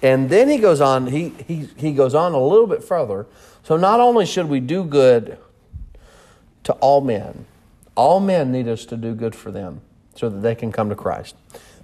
And 0.00 0.30
then 0.30 0.48
he 0.48 0.58
goes 0.58 0.80
on, 0.80 1.08
he, 1.08 1.30
he, 1.46 1.68
he 1.76 1.92
goes 1.92 2.14
on 2.14 2.32
a 2.32 2.40
little 2.40 2.66
bit 2.68 2.82
further. 2.82 3.26
So 3.62 3.76
not 3.76 4.00
only 4.00 4.24
should 4.24 4.48
we 4.48 4.60
do 4.60 4.84
good 4.84 5.38
to 6.64 6.72
all 6.74 7.00
men, 7.00 7.44
all 7.98 8.20
men 8.20 8.52
need 8.52 8.68
us 8.68 8.84
to 8.84 8.96
do 8.96 9.12
good 9.12 9.34
for 9.34 9.50
them 9.50 9.80
so 10.14 10.28
that 10.28 10.38
they 10.38 10.54
can 10.54 10.70
come 10.70 10.88
to 10.88 10.94
Christ. 10.94 11.34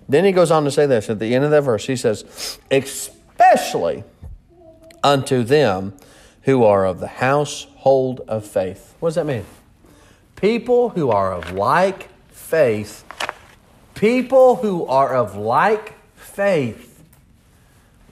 Then 0.08 0.24
he 0.24 0.30
goes 0.30 0.52
on 0.52 0.62
to 0.62 0.70
say 0.70 0.86
this 0.86 1.10
at 1.10 1.18
the 1.18 1.34
end 1.34 1.44
of 1.44 1.50
that 1.50 1.62
verse. 1.62 1.88
He 1.88 1.96
says, 1.96 2.58
especially 2.70 4.04
unto 5.02 5.42
them 5.42 5.92
who 6.42 6.62
are 6.62 6.86
of 6.86 7.00
the 7.00 7.08
household 7.08 8.20
of 8.28 8.46
faith. 8.46 8.94
What 9.00 9.08
does 9.08 9.16
that 9.16 9.26
mean? 9.26 9.44
People 10.36 10.90
who 10.90 11.10
are 11.10 11.32
of 11.32 11.50
like 11.50 12.08
faith, 12.28 13.04
people 13.96 14.56
who 14.56 14.86
are 14.86 15.16
of 15.16 15.34
like 15.34 15.94
faith, 16.14 17.02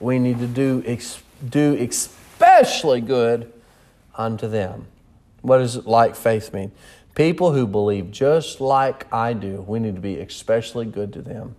we 0.01 0.19
need 0.19 0.39
to 0.39 0.47
do, 0.47 0.81
do 1.47 1.73
especially 1.79 2.99
good 2.99 3.53
unto 4.15 4.49
them. 4.49 4.87
What 5.41 5.59
does 5.59 5.85
like 5.85 6.17
faith 6.17 6.53
mean? 6.53 6.73
People 7.15 7.53
who 7.53 7.67
believe 7.67 8.11
just 8.11 8.59
like 8.59 9.11
I 9.13 9.33
do, 9.33 9.63
we 9.67 9.79
need 9.79 9.95
to 9.95 10.01
be 10.01 10.19
especially 10.19 10.85
good 10.85 11.13
to 11.13 11.21
them. 11.21 11.55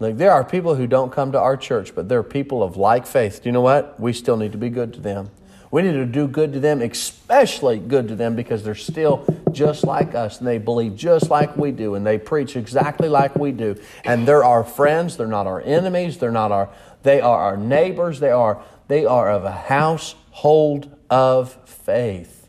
Like 0.00 0.16
there 0.16 0.32
are 0.32 0.42
people 0.42 0.74
who 0.74 0.88
don't 0.88 1.12
come 1.12 1.30
to 1.32 1.38
our 1.38 1.56
church, 1.56 1.94
but 1.94 2.08
they're 2.08 2.24
people 2.24 2.62
of 2.62 2.76
like 2.76 3.06
faith. 3.06 3.42
Do 3.42 3.48
you 3.48 3.52
know 3.52 3.60
what? 3.60 4.00
We 4.00 4.12
still 4.12 4.36
need 4.36 4.50
to 4.52 4.58
be 4.58 4.68
good 4.68 4.92
to 4.94 5.00
them. 5.00 5.30
We 5.70 5.80
need 5.80 5.92
to 5.92 6.04
do 6.04 6.26
good 6.26 6.52
to 6.52 6.60
them, 6.60 6.82
especially 6.82 7.78
good 7.78 8.08
to 8.08 8.16
them, 8.16 8.36
because 8.36 8.62
they're 8.62 8.74
still 8.74 9.24
just 9.52 9.84
like 9.84 10.14
us 10.14 10.38
and 10.38 10.46
they 10.46 10.58
believe 10.58 10.96
just 10.96 11.30
like 11.30 11.56
we 11.56 11.70
do 11.70 11.94
and 11.94 12.04
they 12.04 12.18
preach 12.18 12.56
exactly 12.56 13.08
like 13.08 13.36
we 13.36 13.52
do. 13.52 13.80
And 14.04 14.26
they're 14.28 14.44
our 14.44 14.64
friends, 14.64 15.16
they're 15.16 15.26
not 15.26 15.46
our 15.46 15.62
enemies, 15.62 16.18
they're 16.18 16.30
not 16.30 16.52
our 16.52 16.68
they 17.04 17.20
are 17.20 17.38
our 17.38 17.56
neighbors, 17.56 18.20
they 18.20 18.30
are 18.30 18.62
they 18.88 19.06
are 19.06 19.30
of 19.30 19.44
a 19.44 19.52
household 19.52 20.94
of 21.08 21.52
faith. 21.64 22.41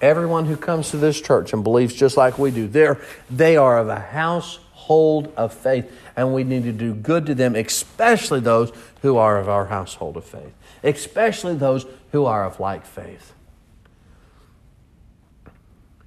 Everyone 0.00 0.46
who 0.46 0.56
comes 0.56 0.90
to 0.90 0.96
this 0.96 1.20
church 1.20 1.52
and 1.52 1.62
believes 1.62 1.94
just 1.94 2.16
like 2.16 2.38
we 2.38 2.50
do, 2.50 2.66
they're, 2.66 3.00
they 3.30 3.56
are 3.56 3.78
of 3.78 3.88
a 3.88 4.00
household 4.00 5.32
of 5.36 5.52
faith 5.52 5.90
and 6.16 6.34
we 6.34 6.44
need 6.44 6.64
to 6.64 6.72
do 6.72 6.94
good 6.94 7.26
to 7.26 7.34
them, 7.34 7.54
especially 7.54 8.40
those 8.40 8.72
who 9.02 9.16
are 9.16 9.38
of 9.38 9.48
our 9.48 9.66
household 9.66 10.16
of 10.16 10.24
faith, 10.24 10.52
especially 10.82 11.54
those 11.54 11.86
who 12.12 12.24
are 12.24 12.44
of 12.44 12.60
like 12.60 12.86
faith. 12.86 13.32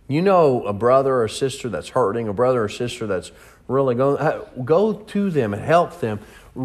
You 0.08 0.22
know 0.22 0.64
a 0.66 0.74
brother 0.74 1.22
or 1.22 1.28
sister 1.28 1.70
that's 1.70 1.90
hurting, 1.90 2.28
a 2.28 2.34
brother 2.34 2.64
or 2.64 2.70
sister 2.70 3.08
that's 3.08 3.32
really 3.68 3.96
going, 3.96 4.18
uh, 4.18 4.46
go 4.64 4.94
to 4.94 5.30
them 5.30 5.54
and 5.54 5.64
help 5.64 6.00
them. 6.00 6.20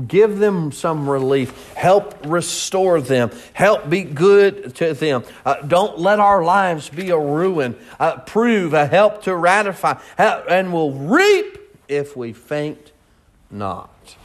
Give 0.06 0.38
them 0.38 0.70
some 0.70 1.08
relief. 1.08 1.72
Help 1.74 2.14
restore 2.26 3.00
them. 3.00 3.30
Help 3.54 3.88
be 3.88 4.02
good 4.02 4.74
to 4.76 4.92
them. 4.92 5.24
Uh, 5.46 5.62
don't 5.62 5.98
let 5.98 6.20
our 6.20 6.44
lives 6.44 6.90
be 6.90 7.08
a 7.08 7.18
ruin. 7.18 7.74
Uh, 7.98 8.18
prove 8.18 8.74
a 8.74 8.86
help 8.86 9.22
to 9.22 9.34
ratify, 9.34 9.98
and 10.18 10.74
we'll 10.74 10.92
reap 10.92 11.58
if 11.88 12.16
we 12.16 12.34
faint 12.34 12.92
not. 13.50 14.16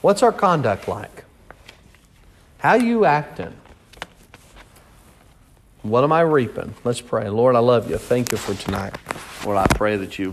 What's 0.00 0.22
our 0.22 0.32
conduct 0.32 0.88
like? 0.88 1.24
How 2.58 2.74
you 2.74 3.04
acting? 3.04 3.54
What 5.82 6.04
am 6.04 6.12
I 6.12 6.20
reaping? 6.20 6.74
Let's 6.84 7.00
pray. 7.00 7.28
Lord, 7.30 7.56
I 7.56 7.60
love 7.60 7.90
you. 7.90 7.96
Thank 7.96 8.32
you 8.32 8.38
for 8.38 8.54
tonight. 8.54 8.94
Lord, 9.44 9.56
I 9.56 9.66
pray 9.74 9.96
that 9.96 10.18
you 10.18 10.28